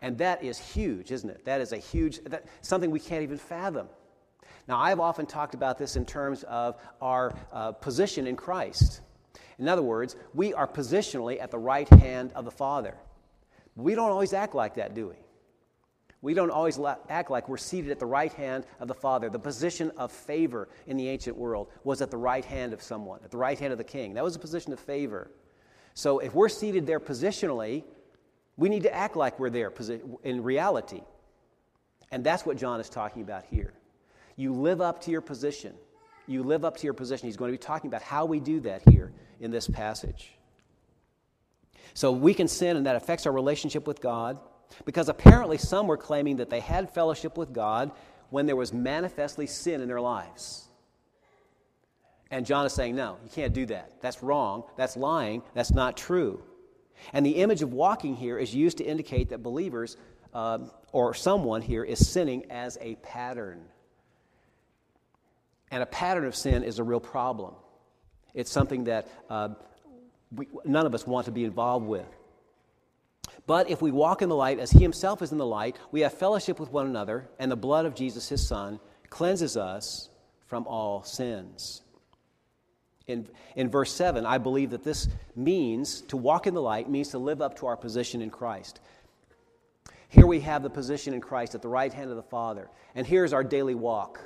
And 0.00 0.18
that 0.18 0.44
is 0.44 0.58
huge, 0.58 1.10
isn't 1.10 1.28
it? 1.28 1.44
That 1.44 1.60
is 1.60 1.72
a 1.72 1.78
huge, 1.78 2.22
that, 2.24 2.44
something 2.60 2.90
we 2.90 3.00
can't 3.00 3.22
even 3.22 3.38
fathom. 3.38 3.88
Now, 4.68 4.78
I've 4.78 5.00
often 5.00 5.26
talked 5.26 5.54
about 5.54 5.78
this 5.78 5.96
in 5.96 6.04
terms 6.04 6.44
of 6.44 6.76
our 7.00 7.34
uh, 7.52 7.72
position 7.72 8.26
in 8.26 8.36
Christ. 8.36 9.00
In 9.58 9.68
other 9.68 9.82
words, 9.82 10.14
we 10.34 10.54
are 10.54 10.68
positionally 10.68 11.40
at 11.40 11.50
the 11.50 11.58
right 11.58 11.88
hand 11.88 12.32
of 12.34 12.44
the 12.44 12.50
Father. 12.50 12.94
We 13.74 13.94
don't 13.94 14.10
always 14.10 14.32
act 14.32 14.54
like 14.54 14.74
that, 14.74 14.94
do 14.94 15.08
we? 15.08 15.14
We 16.20 16.34
don't 16.34 16.50
always 16.50 16.78
act 17.08 17.30
like 17.30 17.48
we're 17.48 17.56
seated 17.56 17.90
at 17.92 18.00
the 18.00 18.06
right 18.06 18.32
hand 18.32 18.66
of 18.80 18.88
the 18.88 18.94
Father. 18.94 19.30
The 19.30 19.38
position 19.38 19.92
of 19.96 20.10
favor 20.10 20.68
in 20.86 20.96
the 20.96 21.08
ancient 21.08 21.36
world 21.36 21.68
was 21.84 22.02
at 22.02 22.10
the 22.10 22.16
right 22.16 22.44
hand 22.44 22.72
of 22.72 22.82
someone, 22.82 23.20
at 23.24 23.30
the 23.30 23.36
right 23.36 23.58
hand 23.58 23.72
of 23.72 23.78
the 23.78 23.84
king. 23.84 24.14
That 24.14 24.24
was 24.24 24.34
a 24.34 24.40
position 24.40 24.72
of 24.72 24.80
favor. 24.80 25.30
So 25.94 26.18
if 26.18 26.34
we're 26.34 26.48
seated 26.48 26.86
there 26.86 27.00
positionally, 27.00 27.84
we 28.58 28.68
need 28.68 28.82
to 28.82 28.94
act 28.94 29.16
like 29.16 29.38
we're 29.38 29.50
there 29.50 29.72
in 30.24 30.42
reality. 30.42 31.00
And 32.10 32.24
that's 32.24 32.44
what 32.44 32.56
John 32.58 32.80
is 32.80 32.90
talking 32.90 33.22
about 33.22 33.44
here. 33.46 33.72
You 34.36 34.52
live 34.52 34.80
up 34.80 35.00
to 35.02 35.10
your 35.10 35.20
position. 35.20 35.74
You 36.26 36.42
live 36.42 36.64
up 36.64 36.76
to 36.78 36.84
your 36.84 36.92
position. 36.92 37.26
He's 37.26 37.36
going 37.36 37.50
to 37.50 37.58
be 37.58 37.62
talking 37.62 37.88
about 37.88 38.02
how 38.02 38.26
we 38.26 38.40
do 38.40 38.60
that 38.60 38.82
here 38.88 39.12
in 39.40 39.50
this 39.50 39.68
passage. 39.68 40.32
So 41.94 42.12
we 42.12 42.34
can 42.34 42.48
sin, 42.48 42.76
and 42.76 42.86
that 42.86 42.96
affects 42.96 43.26
our 43.26 43.32
relationship 43.32 43.86
with 43.86 44.00
God 44.00 44.38
because 44.84 45.08
apparently 45.08 45.56
some 45.56 45.86
were 45.86 45.96
claiming 45.96 46.36
that 46.36 46.50
they 46.50 46.60
had 46.60 46.92
fellowship 46.92 47.38
with 47.38 47.52
God 47.52 47.92
when 48.30 48.46
there 48.46 48.56
was 48.56 48.72
manifestly 48.72 49.46
sin 49.46 49.80
in 49.80 49.88
their 49.88 50.00
lives. 50.00 50.68
And 52.30 52.44
John 52.44 52.66
is 52.66 52.72
saying, 52.72 52.94
no, 52.94 53.16
you 53.24 53.30
can't 53.30 53.54
do 53.54 53.66
that. 53.66 54.02
That's 54.02 54.22
wrong. 54.22 54.64
That's 54.76 54.96
lying. 54.96 55.42
That's 55.54 55.72
not 55.72 55.96
true. 55.96 56.42
And 57.12 57.24
the 57.24 57.36
image 57.36 57.62
of 57.62 57.72
walking 57.72 58.16
here 58.16 58.38
is 58.38 58.54
used 58.54 58.78
to 58.78 58.84
indicate 58.84 59.30
that 59.30 59.42
believers 59.42 59.96
uh, 60.34 60.58
or 60.92 61.14
someone 61.14 61.62
here 61.62 61.84
is 61.84 62.08
sinning 62.08 62.50
as 62.50 62.78
a 62.80 62.96
pattern. 62.96 63.60
And 65.70 65.82
a 65.82 65.86
pattern 65.86 66.26
of 66.26 66.34
sin 66.34 66.62
is 66.62 66.78
a 66.78 66.84
real 66.84 67.00
problem. 67.00 67.54
It's 68.34 68.50
something 68.50 68.84
that 68.84 69.08
uh, 69.28 69.50
we, 70.34 70.48
none 70.64 70.86
of 70.86 70.94
us 70.94 71.06
want 71.06 71.26
to 71.26 71.32
be 71.32 71.44
involved 71.44 71.86
with. 71.86 72.06
But 73.46 73.70
if 73.70 73.80
we 73.80 73.90
walk 73.90 74.20
in 74.20 74.28
the 74.28 74.36
light 74.36 74.58
as 74.58 74.70
He 74.70 74.80
Himself 74.80 75.22
is 75.22 75.32
in 75.32 75.38
the 75.38 75.46
light, 75.46 75.76
we 75.90 76.00
have 76.00 76.12
fellowship 76.12 76.60
with 76.60 76.70
one 76.70 76.86
another, 76.86 77.28
and 77.38 77.50
the 77.50 77.56
blood 77.56 77.86
of 77.86 77.94
Jesus, 77.94 78.28
His 78.28 78.46
Son, 78.46 78.78
cleanses 79.08 79.56
us 79.56 80.10
from 80.46 80.66
all 80.66 81.02
sins 81.02 81.82
in, 83.08 83.26
in 83.56 83.68
verse 83.70 83.92
7, 83.92 84.24
I 84.24 84.38
believe 84.38 84.70
that 84.70 84.84
this 84.84 85.08
means 85.34 86.02
to 86.02 86.16
walk 86.16 86.46
in 86.46 86.54
the 86.54 86.62
light 86.62 86.88
means 86.88 87.08
to 87.08 87.18
live 87.18 87.42
up 87.42 87.58
to 87.58 87.66
our 87.66 87.76
position 87.76 88.22
in 88.22 88.30
Christ. 88.30 88.80
Here 90.08 90.26
we 90.26 90.40
have 90.40 90.62
the 90.62 90.70
position 90.70 91.14
in 91.14 91.20
Christ 91.20 91.54
at 91.54 91.62
the 91.62 91.68
right 91.68 91.92
hand 91.92 92.10
of 92.10 92.16
the 92.16 92.22
Father. 92.22 92.68
And 92.94 93.06
here's 93.06 93.32
our 93.32 93.44
daily 93.44 93.74
walk. 93.74 94.20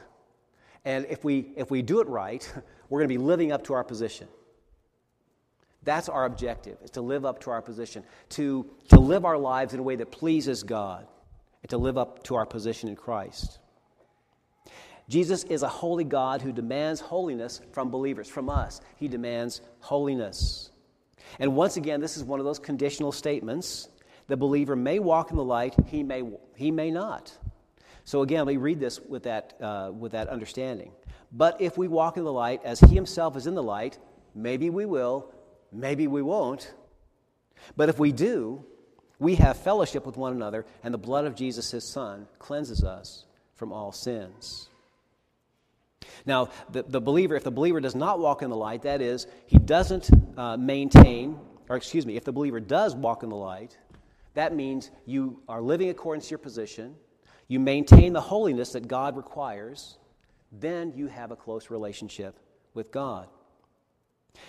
And 0.84 1.06
if 1.08 1.24
we, 1.24 1.52
if 1.56 1.70
we 1.70 1.82
do 1.82 2.00
it 2.00 2.08
right, 2.08 2.52
we're 2.88 3.00
going 3.00 3.08
to 3.08 3.18
be 3.18 3.24
living 3.24 3.52
up 3.52 3.64
to 3.64 3.74
our 3.74 3.84
position. 3.84 4.28
That's 5.84 6.08
our 6.08 6.24
objective, 6.24 6.78
is 6.82 6.90
to 6.92 7.00
live 7.00 7.24
up 7.24 7.40
to 7.40 7.50
our 7.50 7.62
position, 7.62 8.04
to, 8.30 8.70
to 8.88 9.00
live 9.00 9.24
our 9.24 9.38
lives 9.38 9.74
in 9.74 9.80
a 9.80 9.82
way 9.82 9.96
that 9.96 10.12
pleases 10.12 10.62
God, 10.62 11.06
and 11.62 11.70
to 11.70 11.78
live 11.78 11.98
up 11.98 12.22
to 12.24 12.36
our 12.36 12.46
position 12.46 12.88
in 12.88 12.94
Christ. 12.94 13.58
Jesus 15.08 15.44
is 15.44 15.62
a 15.62 15.68
holy 15.68 16.04
God 16.04 16.42
who 16.42 16.52
demands 16.52 17.00
holiness 17.00 17.60
from 17.72 17.90
believers, 17.90 18.28
from 18.28 18.48
us. 18.48 18.80
He 18.96 19.08
demands 19.08 19.60
holiness. 19.80 20.70
And 21.38 21.54
once 21.56 21.76
again, 21.76 22.00
this 22.00 22.16
is 22.16 22.24
one 22.24 22.40
of 22.40 22.46
those 22.46 22.58
conditional 22.58 23.12
statements. 23.12 23.88
The 24.28 24.36
believer 24.36 24.76
may 24.76 24.98
walk 24.98 25.30
in 25.30 25.36
the 25.36 25.44
light, 25.44 25.74
he 25.86 26.02
may, 26.02 26.22
he 26.56 26.70
may 26.70 26.90
not. 26.90 27.36
So 28.04 28.22
again, 28.22 28.46
we 28.46 28.56
read 28.56 28.80
this 28.80 29.00
with 29.00 29.24
that, 29.24 29.54
uh, 29.60 29.90
with 29.92 30.12
that 30.12 30.28
understanding. 30.28 30.92
But 31.32 31.60
if 31.60 31.78
we 31.78 31.88
walk 31.88 32.16
in 32.16 32.24
the 32.24 32.32
light 32.32 32.60
as 32.64 32.80
he 32.80 32.94
himself 32.94 33.36
is 33.36 33.46
in 33.46 33.54
the 33.54 33.62
light, 33.62 33.98
maybe 34.34 34.70
we 34.70 34.86
will, 34.86 35.32
maybe 35.72 36.06
we 36.06 36.22
won't. 36.22 36.74
But 37.76 37.88
if 37.88 37.98
we 37.98 38.12
do, 38.12 38.64
we 39.18 39.36
have 39.36 39.56
fellowship 39.56 40.04
with 40.04 40.16
one 40.16 40.32
another, 40.32 40.66
and 40.82 40.92
the 40.92 40.98
blood 40.98 41.24
of 41.24 41.34
Jesus, 41.34 41.70
his 41.70 41.84
son, 41.84 42.26
cleanses 42.38 42.82
us 42.82 43.24
from 43.54 43.72
all 43.72 43.92
sins. 43.92 44.68
Now, 46.26 46.50
the, 46.70 46.82
the 46.82 47.00
believer, 47.00 47.34
if 47.36 47.44
the 47.44 47.50
believer 47.50 47.80
does 47.80 47.94
not 47.94 48.18
walk 48.18 48.42
in 48.42 48.50
the 48.50 48.56
light, 48.56 48.82
that 48.82 49.00
is, 49.00 49.26
he 49.46 49.58
doesn't 49.58 50.10
uh, 50.36 50.56
maintain, 50.56 51.38
or 51.68 51.76
excuse 51.76 52.06
me, 52.06 52.16
if 52.16 52.24
the 52.24 52.32
believer 52.32 52.60
does 52.60 52.94
walk 52.94 53.22
in 53.22 53.28
the 53.28 53.36
light, 53.36 53.76
that 54.34 54.54
means 54.54 54.90
you 55.06 55.42
are 55.48 55.60
living 55.60 55.90
according 55.90 56.22
to 56.22 56.30
your 56.30 56.38
position, 56.38 56.94
you 57.48 57.60
maintain 57.60 58.12
the 58.12 58.20
holiness 58.20 58.72
that 58.72 58.88
God 58.88 59.16
requires, 59.16 59.98
then 60.50 60.92
you 60.96 61.06
have 61.08 61.30
a 61.30 61.36
close 61.36 61.70
relationship 61.70 62.38
with 62.74 62.90
God. 62.90 63.28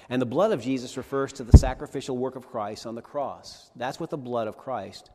And 0.09 0.21
the 0.21 0.25
blood 0.25 0.51
of 0.51 0.61
Jesus 0.61 0.95
refers 0.95 1.33
to 1.33 1.43
the 1.43 1.57
sacrificial 1.57 2.17
work 2.17 2.35
of 2.35 2.47
Christ 2.47 2.85
on 2.85 2.95
the 2.95 3.01
cross. 3.01 3.71
That's 3.75 3.99
what 3.99 4.09
the 4.09 4.17
blood 4.17 4.47
of 4.47 4.57
Christ 4.57 5.09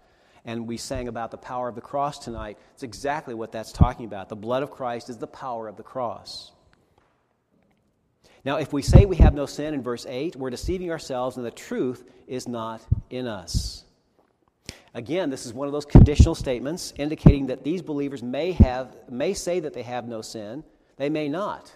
and 0.44 0.66
we 0.66 0.77
sang 0.77 1.09
about 1.09 1.31
the 1.31 1.37
power 1.37 1.68
of 1.68 1.74
the 1.74 1.81
cross 1.81 2.18
tonight. 2.18 2.59
It's 2.74 2.83
exactly 2.83 3.35
what 3.35 3.53
that's 3.53 3.72
talking 3.72 4.07
about. 4.07 4.29
The 4.29 4.37
blood 4.37 4.62
of 4.62 4.70
Christ 4.70 5.11
is 5.11 5.18
the 5.18 5.27
power 5.27 5.68
of 5.68 5.77
the 5.77 5.83
cross. 5.83 6.53
Now, 8.44 8.57
if 8.57 8.72
we 8.72 8.83
say 8.83 9.05
we 9.05 9.16
have 9.16 9.35
no 9.35 9.46
sin 9.46 9.74
in 9.74 9.83
verse 9.83 10.07
8, 10.09 10.37
we're 10.37 10.51
deceiving 10.51 10.90
ourselves 10.90 11.37
and 11.37 11.44
the 11.44 11.51
truth 11.51 12.05
is 12.27 12.48
not 12.48 12.81
in 13.11 13.27
us. 13.27 13.85
Again, 14.94 15.31
this 15.31 15.44
is 15.44 15.53
one 15.53 15.68
of 15.68 15.72
those 15.72 15.85
conditional 15.85 16.35
statements 16.35 16.94
indicating 16.96 17.48
that 17.48 17.62
these 17.62 17.83
believers 17.83 18.22
may, 18.22 18.53
have, 18.53 18.94
may 19.11 19.35
say 19.35 19.61
that 19.61 19.74
they 19.74 19.83
have 19.83 20.09
no 20.09 20.22
sin, 20.22 20.64
they 20.96 21.09
may 21.09 21.29
not. 21.29 21.70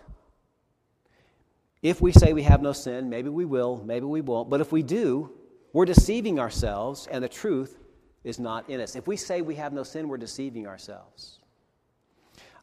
If 1.83 2.01
we 2.01 2.13
say 2.13 2.33
we 2.33 2.45
have 2.45 2.63
no 2.63 2.73
sin, 2.73 3.11
maybe 3.11 3.29
we 3.29 3.45
will, 3.45 3.83
maybe 3.85 4.07
we 4.07 4.21
won't, 4.21 4.49
but 4.49 4.61
if 4.61 4.73
we 4.73 4.83
do, 4.83 5.31
we're 5.73 5.85
deceiving 5.85 6.39
ourselves 6.39 7.09
and 7.11 7.23
the 7.23 7.29
truth 7.29 7.77
is 8.25 8.39
not 8.39 8.69
in 8.69 8.81
us. 8.81 8.97
If 8.97 9.07
we 9.07 9.17
say 9.17 9.43
we 9.43 9.57
have 9.57 9.73
no 9.73 9.83
sin, 9.83 10.09
we're 10.09 10.17
deceiving 10.17 10.67
ourselves. 10.67 11.41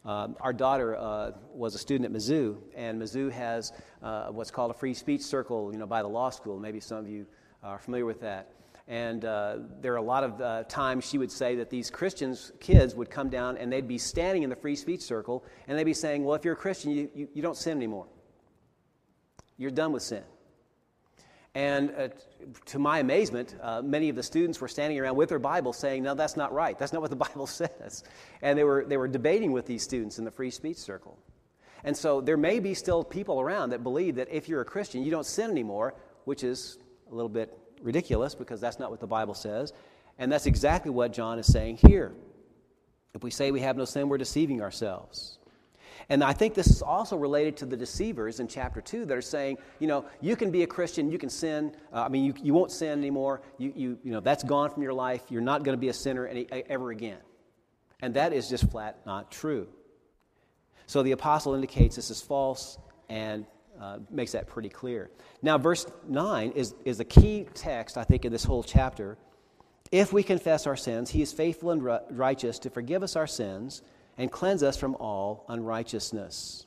Um, 0.05 0.37
our 0.39 0.53
daughter 0.53 0.95
uh, 0.95 1.31
was 1.53 1.75
a 1.75 1.77
student 1.77 2.05
at 2.05 2.11
Mizzou, 2.15 2.57
and 2.75 3.01
Mizzou 3.01 3.31
has 3.31 3.73
uh, 4.01 4.27
what's 4.27 4.51
called 4.51 4.71
a 4.71 4.73
free 4.73 4.93
speech 4.93 5.21
circle, 5.21 5.71
you 5.73 5.77
know, 5.77 5.85
by 5.85 6.01
the 6.01 6.07
law 6.07 6.29
school. 6.29 6.57
Maybe 6.57 6.79
some 6.79 6.99
of 6.99 7.09
you 7.09 7.25
are 7.63 7.77
familiar 7.77 8.05
with 8.05 8.21
that. 8.21 8.53
And 8.87 9.23
uh, 9.23 9.57
there 9.81 9.93
are 9.93 9.97
a 9.97 10.01
lot 10.01 10.23
of 10.23 10.41
uh, 10.41 10.63
times 10.63 11.05
she 11.05 11.17
would 11.17 11.31
say 11.31 11.55
that 11.57 11.69
these 11.69 11.91
Christians, 11.91 12.53
kids, 12.59 12.95
would 12.95 13.09
come 13.09 13.29
down 13.29 13.57
and 13.57 13.71
they'd 13.71 13.87
be 13.87 13.99
standing 13.99 14.41
in 14.41 14.49
the 14.49 14.55
free 14.55 14.75
speech 14.75 15.01
circle, 15.01 15.43
and 15.67 15.77
they'd 15.77 15.83
be 15.83 15.93
saying, 15.93 16.23
"Well, 16.23 16.33
if 16.33 16.43
you're 16.43 16.55
a 16.55 16.57
Christian, 16.57 16.91
you, 16.91 17.09
you, 17.13 17.27
you 17.35 17.41
don't 17.43 17.57
sin 17.57 17.77
anymore. 17.77 18.07
You're 19.57 19.69
done 19.69 19.91
with 19.91 20.01
sin." 20.01 20.23
And 21.55 21.91
uh, 21.97 22.09
to 22.65 22.79
my 22.79 22.99
amazement, 22.99 23.55
uh, 23.61 23.81
many 23.81 24.09
of 24.09 24.15
the 24.15 24.23
students 24.23 24.61
were 24.61 24.67
standing 24.67 24.99
around 24.99 25.15
with 25.15 25.29
their 25.29 25.39
Bibles 25.39 25.77
saying, 25.77 26.03
No, 26.03 26.13
that's 26.13 26.37
not 26.37 26.53
right. 26.53 26.77
That's 26.77 26.93
not 26.93 27.01
what 27.01 27.09
the 27.09 27.15
Bible 27.27 27.47
says. 27.47 28.03
And 28.41 28.57
they 28.57 28.63
were, 28.63 28.85
they 28.85 28.97
were 28.97 29.07
debating 29.07 29.51
with 29.51 29.65
these 29.65 29.83
students 29.83 30.19
in 30.19 30.25
the 30.25 30.31
free 30.31 30.51
speech 30.51 30.77
circle. 30.77 31.17
And 31.83 31.95
so 31.95 32.21
there 32.21 32.37
may 32.37 32.59
be 32.59 32.73
still 32.73 33.03
people 33.03 33.39
around 33.39 33.69
that 33.71 33.83
believe 33.83 34.15
that 34.15 34.27
if 34.29 34.49
you're 34.49 34.61
a 34.61 34.65
Christian, 34.65 35.03
you 35.03 35.11
don't 35.11 35.25
sin 35.25 35.49
anymore, 35.49 35.95
which 36.25 36.43
is 36.43 36.77
a 37.11 37.15
little 37.15 37.29
bit 37.29 37.57
ridiculous 37.81 38.35
because 38.35 38.59
that's 38.59 38.79
not 38.79 38.91
what 38.91 38.99
the 38.99 39.07
Bible 39.07 39.33
says. 39.33 39.73
And 40.17 40.31
that's 40.31 40.45
exactly 40.45 40.91
what 40.91 41.13
John 41.13 41.39
is 41.39 41.51
saying 41.51 41.79
here. 41.87 42.13
If 43.15 43.23
we 43.23 43.31
say 43.31 43.51
we 43.51 43.61
have 43.61 43.77
no 43.77 43.85
sin, 43.85 44.09
we're 44.09 44.17
deceiving 44.17 44.61
ourselves. 44.61 45.38
And 46.09 46.23
I 46.23 46.33
think 46.33 46.55
this 46.55 46.67
is 46.67 46.81
also 46.81 47.15
related 47.15 47.55
to 47.57 47.65
the 47.67 47.77
deceivers 47.77 48.39
in 48.39 48.47
chapter 48.47 48.81
2 48.81 49.05
that 49.05 49.15
are 49.15 49.21
saying, 49.21 49.59
you 49.77 49.87
know, 49.87 50.05
you 50.21 50.35
can 50.35 50.49
be 50.49 50.63
a 50.63 50.67
Christian, 50.67 51.11
you 51.11 51.19
can 51.19 51.29
sin. 51.29 51.75
Uh, 51.93 52.01
I 52.01 52.09
mean, 52.09 52.25
you, 52.25 52.33
you 52.41 52.53
won't 52.53 52.71
sin 52.71 52.97
anymore. 52.97 53.41
You, 53.59 53.71
you, 53.75 53.99
you 54.03 54.11
know, 54.11 54.19
that's 54.19 54.43
gone 54.43 54.71
from 54.71 54.81
your 54.81 54.93
life. 54.93 55.21
You're 55.29 55.41
not 55.41 55.63
going 55.63 55.77
to 55.77 55.79
be 55.79 55.89
a 55.89 55.93
sinner 55.93 56.25
any, 56.25 56.47
ever 56.51 56.89
again. 56.89 57.19
And 58.01 58.15
that 58.15 58.33
is 58.33 58.49
just 58.49 58.69
flat 58.71 58.99
not 59.05 59.31
true. 59.31 59.67
So 60.87 61.03
the 61.03 61.11
apostle 61.11 61.53
indicates 61.53 61.95
this 61.95 62.09
is 62.09 62.21
false 62.21 62.79
and 63.07 63.45
uh, 63.79 63.99
makes 64.09 64.31
that 64.31 64.47
pretty 64.47 64.69
clear. 64.69 65.11
Now, 65.43 65.59
verse 65.59 65.85
9 66.07 66.51
is, 66.51 66.73
is 66.85 66.99
a 66.99 67.05
key 67.05 67.45
text, 67.53 67.97
I 67.97 68.03
think, 68.03 68.25
in 68.25 68.31
this 68.31 68.43
whole 68.43 68.63
chapter. 68.63 69.17
If 69.91 70.11
we 70.11 70.23
confess 70.23 70.65
our 70.65 70.75
sins, 70.75 71.11
he 71.11 71.21
is 71.21 71.31
faithful 71.31 71.69
and 71.71 71.99
righteous 72.09 72.57
to 72.59 72.71
forgive 72.71 73.03
us 73.03 73.15
our 73.15 73.27
sins 73.27 73.83
and 74.19 74.29
cleanse 74.29 74.61
us 74.61 74.77
from 74.77 74.95
all 74.95 75.45
unrighteousness. 75.47 76.65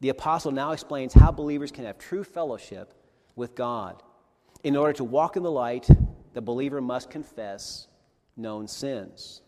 The 0.00 0.08
apostle 0.08 0.50
now 0.50 0.72
explains 0.72 1.12
how 1.12 1.30
believers 1.30 1.70
can 1.70 1.84
have 1.84 1.98
true 1.98 2.24
fellowship 2.24 2.94
with 3.36 3.54
God. 3.54 4.02
In 4.64 4.74
order 4.74 4.94
to 4.94 5.04
walk 5.04 5.36
in 5.36 5.42
the 5.42 5.50
light, 5.50 5.86
the 6.32 6.40
believer 6.40 6.80
must 6.80 7.10
confess 7.10 7.86
known 8.36 8.66
sins. 8.66 9.42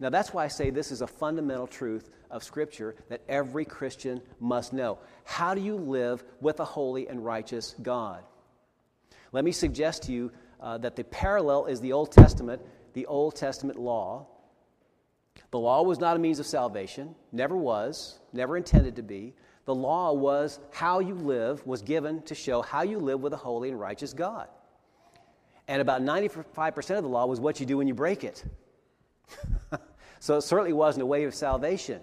Now, 0.00 0.08
that's 0.08 0.32
why 0.32 0.44
I 0.44 0.48
say 0.48 0.70
this 0.70 0.90
is 0.90 1.02
a 1.02 1.06
fundamental 1.06 1.66
truth 1.66 2.08
of 2.30 2.42
Scripture 2.42 2.96
that 3.10 3.20
every 3.28 3.66
Christian 3.66 4.22
must 4.40 4.72
know. 4.72 4.98
How 5.24 5.54
do 5.54 5.60
you 5.60 5.76
live 5.76 6.24
with 6.40 6.58
a 6.58 6.64
holy 6.64 7.06
and 7.06 7.24
righteous 7.24 7.76
God? 7.82 8.24
Let 9.30 9.44
me 9.44 9.52
suggest 9.52 10.04
to 10.04 10.12
you 10.12 10.32
uh, 10.58 10.78
that 10.78 10.96
the 10.96 11.04
parallel 11.04 11.66
is 11.66 11.80
the 11.80 11.92
Old 11.92 12.10
Testament, 12.10 12.62
the 12.94 13.06
Old 13.06 13.36
Testament 13.36 13.78
law, 13.78 14.26
the 15.50 15.58
law 15.58 15.82
was 15.82 16.00
not 16.00 16.16
a 16.16 16.18
means 16.18 16.38
of 16.38 16.46
salvation, 16.46 17.14
never 17.30 17.56
was, 17.56 18.18
never 18.32 18.56
intended 18.56 18.96
to 18.96 19.02
be. 19.02 19.34
The 19.64 19.74
law 19.74 20.12
was 20.12 20.58
how 20.72 21.00
you 21.00 21.14
live, 21.14 21.64
was 21.66 21.82
given 21.82 22.22
to 22.22 22.34
show 22.34 22.62
how 22.62 22.82
you 22.82 22.98
live 22.98 23.20
with 23.20 23.32
a 23.32 23.36
holy 23.36 23.68
and 23.68 23.78
righteous 23.78 24.12
God. 24.12 24.48
And 25.68 25.80
about 25.80 26.02
95% 26.02 26.96
of 26.96 27.02
the 27.02 27.08
law 27.08 27.26
was 27.26 27.38
what 27.38 27.60
you 27.60 27.66
do 27.66 27.76
when 27.76 27.86
you 27.86 27.94
break 27.94 28.24
it. 28.24 28.44
so 30.20 30.38
it 30.38 30.42
certainly 30.42 30.72
wasn't 30.72 31.02
a 31.02 31.06
way 31.06 31.24
of 31.24 31.34
salvation. 31.34 32.00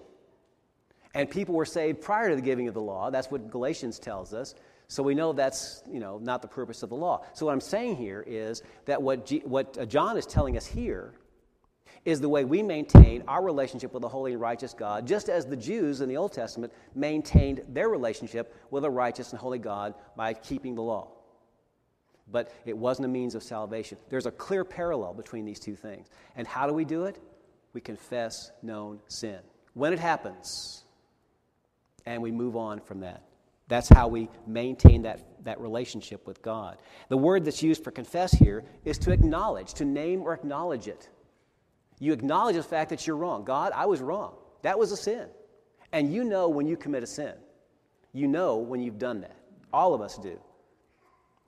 And 1.13 1.29
people 1.29 1.55
were 1.55 1.65
saved 1.65 2.01
prior 2.01 2.29
to 2.29 2.35
the 2.35 2.41
giving 2.41 2.67
of 2.67 2.73
the 2.73 2.81
law. 2.81 3.09
That's 3.09 3.29
what 3.29 3.49
Galatians 3.49 3.99
tells 3.99 4.33
us. 4.33 4.55
So 4.87 5.03
we 5.03 5.15
know 5.15 5.33
that's 5.33 5.83
you 5.91 5.99
know, 5.99 6.17
not 6.19 6.41
the 6.41 6.47
purpose 6.47 6.81
of 6.83 6.89
the 6.89 6.95
law. 6.95 7.25
So 7.33 7.47
what 7.47 7.51
I'm 7.51 7.61
saying 7.61 7.97
here 7.97 8.23
is 8.25 8.63
that 8.85 9.01
what, 9.01 9.25
G- 9.25 9.43
what 9.43 9.77
uh, 9.77 9.85
John 9.85 10.17
is 10.17 10.25
telling 10.25 10.55
us 10.55 10.65
here 10.65 11.18
is 12.05 12.21
the 12.21 12.29
way 12.29 12.45
we 12.45 12.63
maintain 12.63 13.23
our 13.27 13.43
relationship 13.43 13.93
with 13.93 14.03
a 14.03 14.07
holy 14.07 14.33
and 14.33 14.41
righteous 14.41 14.73
God, 14.73 15.07
just 15.07 15.29
as 15.29 15.45
the 15.45 15.55
Jews 15.55 16.01
in 16.01 16.09
the 16.09 16.17
Old 16.17 16.33
Testament 16.33 16.73
maintained 16.95 17.61
their 17.69 17.89
relationship 17.89 18.55
with 18.71 18.85
a 18.85 18.89
righteous 18.89 19.31
and 19.31 19.39
holy 19.39 19.59
God 19.59 19.93
by 20.15 20.33
keeping 20.33 20.75
the 20.75 20.81
law. 20.81 21.11
But 22.31 22.53
it 22.65 22.77
wasn't 22.77 23.05
a 23.05 23.09
means 23.09 23.35
of 23.35 23.43
salvation. 23.43 23.97
There's 24.09 24.27
a 24.27 24.31
clear 24.31 24.63
parallel 24.63 25.13
between 25.13 25.45
these 25.45 25.59
two 25.59 25.75
things. 25.75 26.07
And 26.35 26.47
how 26.47 26.67
do 26.67 26.73
we 26.73 26.85
do 26.85 27.05
it? 27.05 27.19
We 27.73 27.81
confess 27.81 28.51
known 28.61 28.99
sin. 29.07 29.39
When 29.73 29.93
it 29.93 29.99
happens, 29.99 30.83
and 32.05 32.21
we 32.21 32.31
move 32.31 32.55
on 32.55 32.79
from 32.79 33.01
that. 33.01 33.23
That's 33.67 33.87
how 33.87 34.07
we 34.07 34.29
maintain 34.47 35.03
that, 35.03 35.43
that 35.43 35.59
relationship 35.61 36.25
with 36.25 36.41
God. 36.41 36.77
The 37.09 37.17
word 37.17 37.45
that's 37.45 37.61
used 37.61 37.83
for 37.83 37.91
confess 37.91 38.31
here 38.31 38.63
is 38.83 38.97
to 38.99 39.11
acknowledge, 39.11 39.75
to 39.75 39.85
name 39.85 40.23
or 40.23 40.33
acknowledge 40.33 40.87
it. 40.87 41.07
You 41.99 42.13
acknowledge 42.13 42.55
the 42.55 42.63
fact 42.63 42.89
that 42.89 43.05
you're 43.05 43.17
wrong. 43.17 43.43
God, 43.43 43.73
I 43.75 43.85
was 43.85 44.01
wrong. 44.01 44.35
That 44.61 44.79
was 44.79 44.91
a 44.91 44.97
sin. 44.97 45.27
And 45.91 46.13
you 46.13 46.23
know 46.23 46.49
when 46.49 46.65
you 46.67 46.77
commit 46.77 47.03
a 47.03 47.07
sin. 47.07 47.33
You 48.13 48.27
know 48.27 48.57
when 48.57 48.81
you've 48.81 48.99
done 48.99 49.21
that. 49.21 49.35
All 49.71 49.93
of 49.93 50.01
us 50.01 50.17
do. 50.17 50.39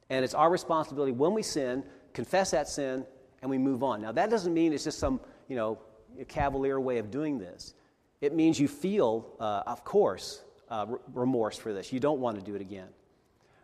And 0.09 0.25
it's 0.25 0.33
our 0.33 0.49
responsibility 0.49 1.13
when 1.13 1.33
we 1.33 1.41
sin, 1.41 1.83
confess 2.13 2.51
that 2.51 2.67
sin, 2.67 3.05
and 3.41 3.49
we 3.49 3.57
move 3.57 3.81
on. 3.81 4.01
Now, 4.01 4.11
that 4.11 4.29
doesn't 4.29 4.53
mean 4.53 4.73
it's 4.73 4.83
just 4.83 4.99
some, 4.99 5.19
you 5.47 5.55
know, 5.55 5.79
cavalier 6.27 6.79
way 6.79 6.97
of 6.97 7.09
doing 7.09 7.39
this. 7.39 7.73
It 8.19 8.35
means 8.35 8.59
you 8.59 8.67
feel, 8.67 9.33
uh, 9.39 9.63
of 9.65 9.83
course, 9.83 10.43
uh, 10.69 10.85
remorse 11.13 11.57
for 11.57 11.73
this. 11.73 11.91
You 11.91 11.99
don't 11.99 12.19
want 12.19 12.37
to 12.37 12.43
do 12.43 12.55
it 12.55 12.61
again. 12.61 12.89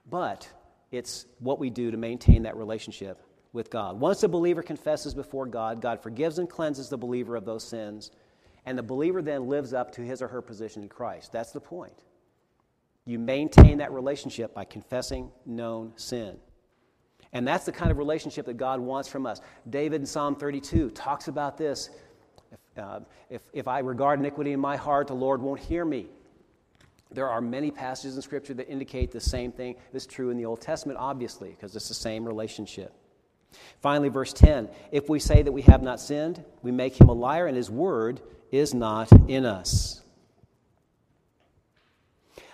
But 0.10 0.47
it's 0.91 1.26
what 1.39 1.60
we 1.60 1.69
do 1.69 1.91
to 1.91 1.97
maintain 1.97 2.43
that 2.43 2.56
relationship 2.56 3.21
with 3.58 3.70
God. 3.70 4.00
Once 4.00 4.24
a 4.24 4.30
believer 4.30 4.62
confesses 4.62 5.13
before 5.13 5.48
God, 5.48 5.82
God 5.82 6.02
forgives 6.02 6.39
and 6.39 6.50
cleanses 6.50 6.88
the 6.88 6.98
believer 6.98 7.36
of 7.36 7.43
those 7.43 7.63
sins, 7.63 8.12
and 8.65 8.78
the 8.78 8.84
believer 8.84 9.22
then 9.22 9.48
lives 9.48 9.74
up 9.74 9.91
to 9.93 10.02
his 10.02 10.22
or 10.22 10.30
her 10.30 10.41
position 10.41 10.84
in 10.84 10.89
Christ. 10.89 11.34
That's 11.34 11.52
the 11.52 11.60
point. 11.60 12.06
You 13.06 13.20
maintain 13.20 13.80
that 13.80 13.91
relationship 13.91 14.54
by 14.54 14.63
confessing 14.63 15.32
known 15.46 15.91
sin. 15.96 16.38
And 17.34 17.48
that's 17.48 17.65
the 17.65 17.72
kind 17.72 17.91
of 17.91 17.98
relationship 17.98 18.46
that 18.46 18.58
God 18.58 18.80
wants 18.80 19.10
from 19.10 19.26
us. 19.26 19.41
David 19.70 20.02
in 20.02 20.06
Psalm 20.08 20.36
32 20.36 20.91
talks 20.91 21.28
about 21.28 21.58
this. 21.58 21.89
If, 22.52 22.84
uh, 22.84 23.00
if, 23.30 23.41
if 23.54 23.67
I 23.67 23.80
regard 23.80 24.20
iniquity 24.20 24.54
in 24.54 24.60
my 24.60 24.78
heart, 24.78 25.08
the 25.08 25.15
Lord 25.15 25.41
won't 25.41 25.60
hear 25.60 25.84
me. 25.84 26.08
There 27.12 27.28
are 27.28 27.41
many 27.41 27.72
passages 27.72 28.17
in 28.17 28.22
Scripture 28.22 28.54
that 28.56 28.70
indicate 28.70 29.12
the 29.12 29.20
same 29.20 29.52
thing. 29.52 29.76
This 29.93 30.04
is 30.04 30.08
true 30.08 30.30
in 30.30 30.38
the 30.38 30.46
Old 30.46 30.62
Testament, 30.62 31.00
obviously, 31.00 31.50
because 31.50 31.76
it's 31.76 31.88
the 31.88 31.93
same 31.93 32.26
relationship. 32.26 32.93
Finally, 33.82 34.10
verse 34.10 34.34
10 34.34 34.70
If 34.92 35.10
we 35.10 35.20
say 35.20 35.42
that 35.42 35.52
we 35.52 35.62
have 35.64 35.82
not 35.82 36.00
sinned, 36.00 36.44
we 36.62 36.72
make 36.72 37.00
him 37.00 37.10
a 37.10 37.14
liar, 37.14 37.48
and 37.48 37.56
his 37.56 37.70
word 37.70 38.22
is 38.52 38.74
not 38.74 39.12
in 39.30 39.46
us. 39.46 40.02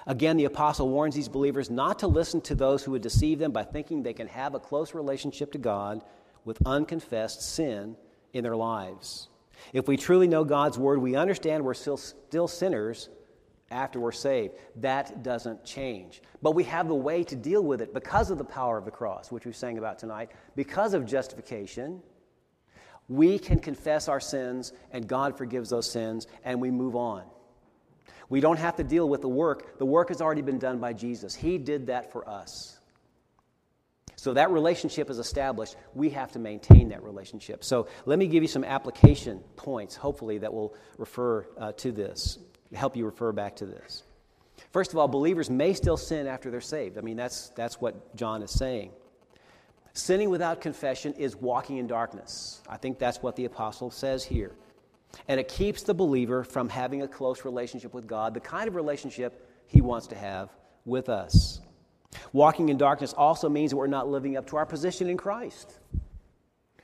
Again, 0.06 0.36
the 0.36 0.46
apostle 0.46 0.90
warns 0.90 1.16
these 1.16 1.30
believers 1.30 1.70
not 1.70 2.00
to 2.00 2.08
listen 2.08 2.42
to 2.42 2.56
those 2.56 2.84
who 2.84 2.92
would 2.92 3.02
deceive 3.02 3.40
them 3.40 3.52
by 3.52 3.64
thinking 3.64 4.04
they 4.04 4.14
can 4.14 4.28
have 4.28 4.54
a 4.54 4.60
close 4.60 4.94
relationship 4.94 5.54
to 5.54 5.58
God 5.58 6.04
with 6.44 6.66
unconfessed 6.66 7.42
sin 7.42 7.96
in 8.34 8.44
their 8.44 8.56
lives. 8.56 9.30
If 9.72 9.88
we 9.88 9.96
truly 9.96 10.28
know 10.28 10.44
God's 10.44 10.78
word, 10.78 11.00
we 11.00 11.16
understand 11.16 11.64
we're 11.64 11.74
still, 11.74 11.96
still 11.96 12.50
sinners 12.50 13.08
after 13.74 14.00
we're 14.00 14.12
saved. 14.12 14.54
That 14.78 15.24
doesn't 15.24 15.66
change. 15.66 16.22
But 16.42 16.56
we 16.56 16.64
have 16.66 16.88
the 16.88 16.96
way 16.96 17.24
to 17.26 17.36
deal 17.36 17.64
with 17.64 17.82
it 17.82 17.94
because 17.94 18.32
of 18.32 18.38
the 18.38 18.46
power 18.46 18.78
of 18.78 18.86
the 18.86 18.92
cross, 18.92 19.32
which 19.32 19.46
we 19.46 19.52
sang 19.52 19.78
about 19.78 20.00
tonight, 20.00 20.32
because 20.56 20.94
of 20.94 21.06
justification. 21.06 22.02
We 23.10 23.38
can 23.40 23.60
confess 23.60 24.08
our 24.08 24.22
sins, 24.22 24.72
and 24.92 25.08
God 25.08 25.38
forgives 25.38 25.70
those 25.70 25.90
sins, 25.90 26.28
and 26.46 26.62
we 26.62 26.72
move 26.72 26.96
on. 26.96 27.24
We 28.30 28.40
don't 28.40 28.60
have 28.60 28.78
to 28.78 28.84
deal 28.84 29.10
with 29.10 29.22
the 29.22 29.30
work. 29.30 29.78
The 29.78 29.86
work 29.86 30.10
has 30.10 30.22
already 30.22 30.42
been 30.42 30.60
done 30.60 30.80
by 30.80 30.94
Jesus. 30.94 31.36
He 31.36 31.58
did 31.58 31.88
that 31.88 32.12
for 32.12 32.28
us. 32.28 32.80
So 34.16 34.34
that 34.36 34.52
relationship 34.52 35.10
is 35.10 35.20
established. 35.20 35.76
We 35.94 36.10
have 36.12 36.32
to 36.32 36.40
maintain 36.40 36.90
that 36.90 37.04
relationship. 37.04 37.64
So 37.64 37.88
let 38.06 38.18
me 38.18 38.28
give 38.28 38.42
you 38.42 38.48
some 38.48 38.64
application 38.64 39.40
points, 39.58 39.98
hopefully, 39.98 40.38
that 40.38 40.54
will 40.54 40.76
refer 40.98 41.46
uh, 41.58 41.74
to 41.74 41.92
this 41.92 42.40
help 42.74 42.96
you 42.96 43.06
refer 43.06 43.32
back 43.32 43.56
to 43.58 43.66
this. 43.66 44.04
First 44.72 44.92
of 44.92 44.98
all, 44.98 45.08
believers 45.08 45.50
may 45.50 45.74
still 45.74 45.98
sin 45.98 46.28
after 46.28 46.50
they're 46.50 46.62
saved. 46.62 46.98
I 46.98 47.02
mean, 47.02 47.18
that's, 47.18 47.50
that's 47.50 47.80
what 47.80 48.16
John 48.16 48.42
is 48.42 48.52
saying. 48.52 48.92
Sinning 49.94 50.30
without 50.30 50.62
confession 50.62 51.14
is 51.14 51.36
walking 51.36 51.78
in 51.78 51.86
darkness. 51.86 52.62
I 52.68 52.78
think 52.78 52.98
that's 52.98 53.22
what 53.22 53.36
the 53.36 53.46
apostle 53.46 53.92
says 53.92 54.24
here. 54.24 54.56
And 55.28 55.40
it 55.40 55.48
keeps 55.48 55.84
the 55.84 55.94
believer 55.94 56.44
from 56.44 56.70
having 56.70 57.04
a 57.04 57.08
close 57.08 57.46
relationship 57.46 57.94
with 57.94 58.08
God, 58.08 58.34
the 58.34 58.40
kind 58.40 58.68
of 58.68 58.74
relationship 58.74 59.48
he 59.68 59.82
wants 59.82 60.08
to 60.08 60.16
have 60.16 60.50
with 60.86 61.10
us. 61.10 61.62
Walking 62.32 62.70
in 62.70 62.78
darkness 62.78 63.14
also 63.14 63.50
means 63.50 63.72
that 63.72 63.78
we're 63.78 63.88
not 63.88 64.08
living 64.08 64.38
up 64.38 64.48
to 64.48 64.58
our 64.58 64.66
position 64.66 65.08
in 65.10 65.18
Christ. 65.18 65.80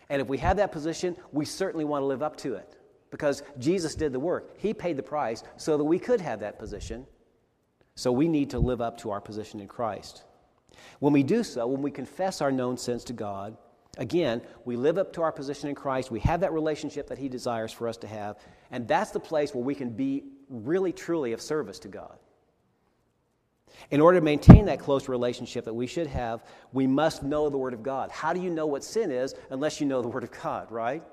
And 0.09 0.21
if 0.21 0.27
we 0.27 0.37
have 0.39 0.57
that 0.57 0.71
position, 0.71 1.15
we 1.31 1.45
certainly 1.45 1.85
want 1.85 2.03
to 2.03 2.05
live 2.05 2.21
up 2.21 2.37
to 2.37 2.55
it 2.55 2.78
because 3.11 3.43
Jesus 3.57 3.95
did 3.95 4.13
the 4.13 4.19
work. 4.19 4.59
He 4.59 4.73
paid 4.73 4.97
the 4.97 5.03
price 5.03 5.43
so 5.57 5.77
that 5.77 5.83
we 5.83 5.99
could 5.99 6.21
have 6.21 6.39
that 6.41 6.59
position. 6.59 7.05
So 7.95 8.11
we 8.11 8.27
need 8.27 8.51
to 8.51 8.59
live 8.59 8.81
up 8.81 8.97
to 8.99 9.11
our 9.11 9.21
position 9.21 9.59
in 9.59 9.67
Christ. 9.67 10.23
When 10.99 11.13
we 11.13 11.23
do 11.23 11.43
so, 11.43 11.67
when 11.67 11.81
we 11.81 11.91
confess 11.91 12.41
our 12.41 12.51
known 12.51 12.77
sins 12.77 13.03
to 13.05 13.13
God, 13.13 13.57
again, 13.97 14.41
we 14.65 14.75
live 14.75 14.97
up 14.97 15.11
to 15.13 15.21
our 15.21 15.31
position 15.31 15.69
in 15.69 15.75
Christ. 15.75 16.11
We 16.11 16.19
have 16.21 16.41
that 16.41 16.53
relationship 16.53 17.07
that 17.07 17.17
He 17.17 17.27
desires 17.27 17.71
for 17.71 17.87
us 17.87 17.97
to 17.97 18.07
have. 18.07 18.37
And 18.71 18.87
that's 18.87 19.11
the 19.11 19.19
place 19.19 19.53
where 19.53 19.63
we 19.63 19.75
can 19.75 19.89
be 19.89 20.23
really, 20.49 20.93
truly 20.93 21.33
of 21.33 21.41
service 21.41 21.79
to 21.79 21.87
God. 21.87 22.17
In 23.91 24.01
order 24.01 24.19
to 24.19 24.25
maintain 24.25 24.65
that 24.65 24.79
close 24.79 25.07
relationship 25.07 25.65
that 25.65 25.73
we 25.73 25.87
should 25.87 26.07
have, 26.07 26.43
we 26.73 26.87
must 26.87 27.23
know 27.23 27.49
the 27.49 27.57
Word 27.57 27.73
of 27.73 27.83
God. 27.83 28.11
How 28.11 28.33
do 28.33 28.41
you 28.41 28.49
know 28.49 28.65
what 28.65 28.83
sin 28.83 29.11
is 29.11 29.35
unless 29.49 29.79
you 29.79 29.87
know 29.87 30.01
the 30.01 30.07
Word 30.07 30.23
of 30.23 30.31
God, 30.31 30.71
right? 30.71 31.03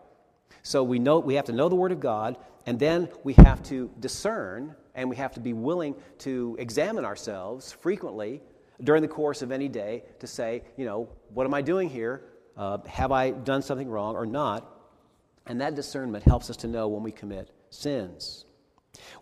So 0.63 0.83
we 0.83 0.99
know 0.99 1.19
we 1.19 1.35
have 1.35 1.45
to 1.47 1.53
know 1.53 1.69
the 1.69 1.77
Word 1.77 1.93
of 1.93 2.01
God, 2.01 2.37
and 2.67 2.79
then 2.79 3.09
we 3.23 3.35
have 3.35 3.63
to 3.65 3.91
discern 4.01 4.75
and 4.95 5.11
we 5.11 5.17
have 5.17 5.33
to 5.35 5.41
be 5.41 5.53
willing 5.53 5.95
to 6.19 6.57
examine 6.59 7.05
ourselves 7.05 7.71
frequently 7.71 8.41
during 8.83 9.03
the 9.03 9.09
course 9.09 9.43
of 9.43 9.53
any 9.53 9.69
day 9.69 10.03
to 10.21 10.27
say, 10.27 10.63
you 10.77 10.85
know, 10.85 11.09
what 11.33 11.47
am 11.47 11.55
I 11.55 11.63
doing 11.63 11.89
here? 11.89 12.25
Uh, 12.57 12.79
have 12.87 13.13
I 13.13 13.31
done 13.31 13.63
something 13.63 13.89
wrong 13.89 14.17
or 14.17 14.27
not? 14.27 14.73
And 15.47 15.61
that 15.61 15.75
discernment 15.75 16.25
helps 16.25 16.51
us 16.51 16.57
to 16.59 16.67
know 16.67 16.89
when 16.89 17.03
we 17.03 17.13
commit 17.13 17.51
sins. 17.71 18.47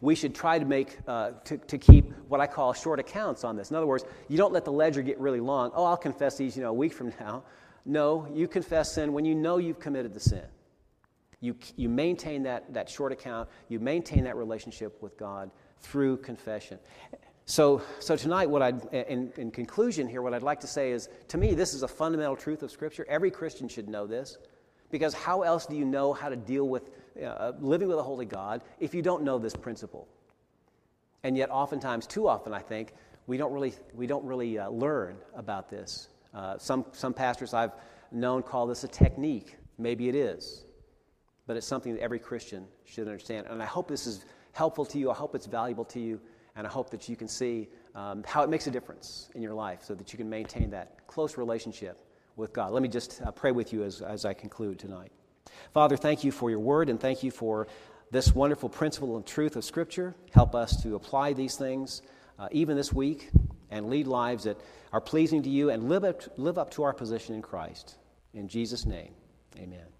We 0.00 0.14
should 0.14 0.34
try 0.34 0.58
to 0.58 0.64
make, 0.64 0.96
uh, 1.06 1.32
to, 1.44 1.58
to 1.58 1.78
keep 1.78 2.12
what 2.28 2.40
I 2.40 2.46
call 2.46 2.72
short 2.72 3.00
accounts 3.00 3.42
on 3.42 3.56
this. 3.56 3.70
In 3.70 3.76
other 3.76 3.86
words, 3.86 4.04
you 4.28 4.36
don't 4.36 4.52
let 4.52 4.64
the 4.64 4.72
ledger 4.72 5.02
get 5.02 5.18
really 5.18 5.40
long. 5.40 5.72
Oh, 5.74 5.84
I'll 5.84 5.96
confess 5.96 6.36
these, 6.36 6.56
you 6.56 6.62
know, 6.62 6.70
a 6.70 6.74
week 6.74 6.92
from 6.92 7.12
now. 7.20 7.42
No, 7.84 8.28
you 8.32 8.48
confess 8.48 8.94
sin 8.94 9.12
when 9.12 9.24
you 9.24 9.34
know 9.34 9.58
you've 9.58 9.80
committed 9.80 10.14
the 10.14 10.20
sin. 10.20 10.44
You, 11.44 11.54
you 11.76 11.90
maintain 11.90 12.42
that, 12.44 12.72
that 12.72 12.88
short 12.88 13.12
account, 13.12 13.50
you 13.68 13.78
maintain 13.78 14.24
that 14.24 14.34
relationship 14.34 15.02
with 15.02 15.18
God 15.18 15.50
through 15.80 16.16
confession. 16.16 16.78
So, 17.44 17.82
so 18.00 18.16
tonight, 18.16 18.48
what 18.48 18.62
I'd, 18.62 18.82
in, 18.94 19.30
in 19.36 19.50
conclusion 19.50 20.08
here, 20.08 20.22
what 20.22 20.32
I'd 20.32 20.42
like 20.42 20.60
to 20.60 20.66
say 20.66 20.90
is 20.90 21.10
to 21.28 21.36
me, 21.36 21.52
this 21.52 21.74
is 21.74 21.82
a 21.82 21.88
fundamental 21.88 22.34
truth 22.34 22.62
of 22.62 22.70
Scripture. 22.70 23.04
Every 23.10 23.30
Christian 23.30 23.68
should 23.68 23.90
know 23.90 24.06
this. 24.06 24.38
Because 24.90 25.12
how 25.12 25.42
else 25.42 25.66
do 25.66 25.76
you 25.76 25.84
know 25.84 26.14
how 26.14 26.30
to 26.30 26.36
deal 26.36 26.66
with 26.66 26.90
uh, 27.22 27.52
living 27.60 27.88
with 27.88 27.98
a 27.98 28.02
holy 28.02 28.24
God 28.24 28.62
if 28.80 28.94
you 28.94 29.02
don't 29.02 29.22
know 29.22 29.38
this 29.38 29.54
principle? 29.54 30.08
And 31.24 31.36
yet, 31.36 31.50
oftentimes, 31.50 32.06
too 32.06 32.26
often, 32.26 32.54
I 32.54 32.60
think, 32.60 32.94
we 33.26 33.36
don't 33.36 33.52
really, 33.52 33.74
we 33.92 34.06
don't 34.06 34.24
really 34.24 34.58
uh, 34.58 34.70
learn 34.70 35.16
about 35.36 35.68
this. 35.68 36.08
Uh, 36.32 36.56
some, 36.56 36.86
some 36.92 37.12
pastors 37.12 37.52
I've 37.52 37.72
known 38.12 38.42
call 38.42 38.66
this 38.66 38.84
a 38.84 38.88
technique. 38.88 39.56
Maybe 39.76 40.08
it 40.08 40.14
is. 40.14 40.63
But 41.46 41.56
it's 41.56 41.66
something 41.66 41.94
that 41.94 42.00
every 42.00 42.18
Christian 42.18 42.66
should 42.84 43.06
understand. 43.06 43.46
And 43.48 43.62
I 43.62 43.66
hope 43.66 43.88
this 43.88 44.06
is 44.06 44.24
helpful 44.52 44.84
to 44.86 44.98
you. 44.98 45.10
I 45.10 45.14
hope 45.14 45.34
it's 45.34 45.46
valuable 45.46 45.84
to 45.86 46.00
you. 46.00 46.20
And 46.56 46.66
I 46.66 46.70
hope 46.70 46.90
that 46.90 47.08
you 47.08 47.16
can 47.16 47.28
see 47.28 47.68
um, 47.94 48.22
how 48.26 48.42
it 48.42 48.50
makes 48.50 48.66
a 48.66 48.70
difference 48.70 49.28
in 49.34 49.42
your 49.42 49.54
life 49.54 49.80
so 49.82 49.94
that 49.94 50.12
you 50.12 50.16
can 50.16 50.30
maintain 50.30 50.70
that 50.70 51.06
close 51.06 51.36
relationship 51.36 51.98
with 52.36 52.52
God. 52.52 52.72
Let 52.72 52.82
me 52.82 52.88
just 52.88 53.20
uh, 53.22 53.30
pray 53.30 53.52
with 53.52 53.72
you 53.72 53.82
as, 53.84 54.00
as 54.00 54.24
I 54.24 54.34
conclude 54.34 54.78
tonight. 54.78 55.12
Father, 55.72 55.96
thank 55.96 56.24
you 56.24 56.32
for 56.32 56.50
your 56.50 56.58
word 56.60 56.88
and 56.88 56.98
thank 56.98 57.22
you 57.22 57.30
for 57.30 57.66
this 58.10 58.34
wonderful 58.34 58.68
principle 58.68 59.16
and 59.16 59.26
truth 59.26 59.56
of 59.56 59.64
Scripture. 59.64 60.14
Help 60.30 60.54
us 60.54 60.82
to 60.82 60.94
apply 60.94 61.32
these 61.32 61.56
things 61.56 62.02
uh, 62.38 62.48
even 62.52 62.76
this 62.76 62.92
week 62.92 63.30
and 63.70 63.88
lead 63.88 64.06
lives 64.06 64.44
that 64.44 64.58
are 64.92 65.00
pleasing 65.00 65.42
to 65.42 65.50
you 65.50 65.70
and 65.70 65.88
live 65.88 66.04
up, 66.04 66.22
live 66.36 66.58
up 66.58 66.70
to 66.70 66.82
our 66.82 66.92
position 66.92 67.34
in 67.34 67.42
Christ. 67.42 67.96
In 68.32 68.48
Jesus' 68.48 68.86
name, 68.86 69.12
amen. 69.56 69.93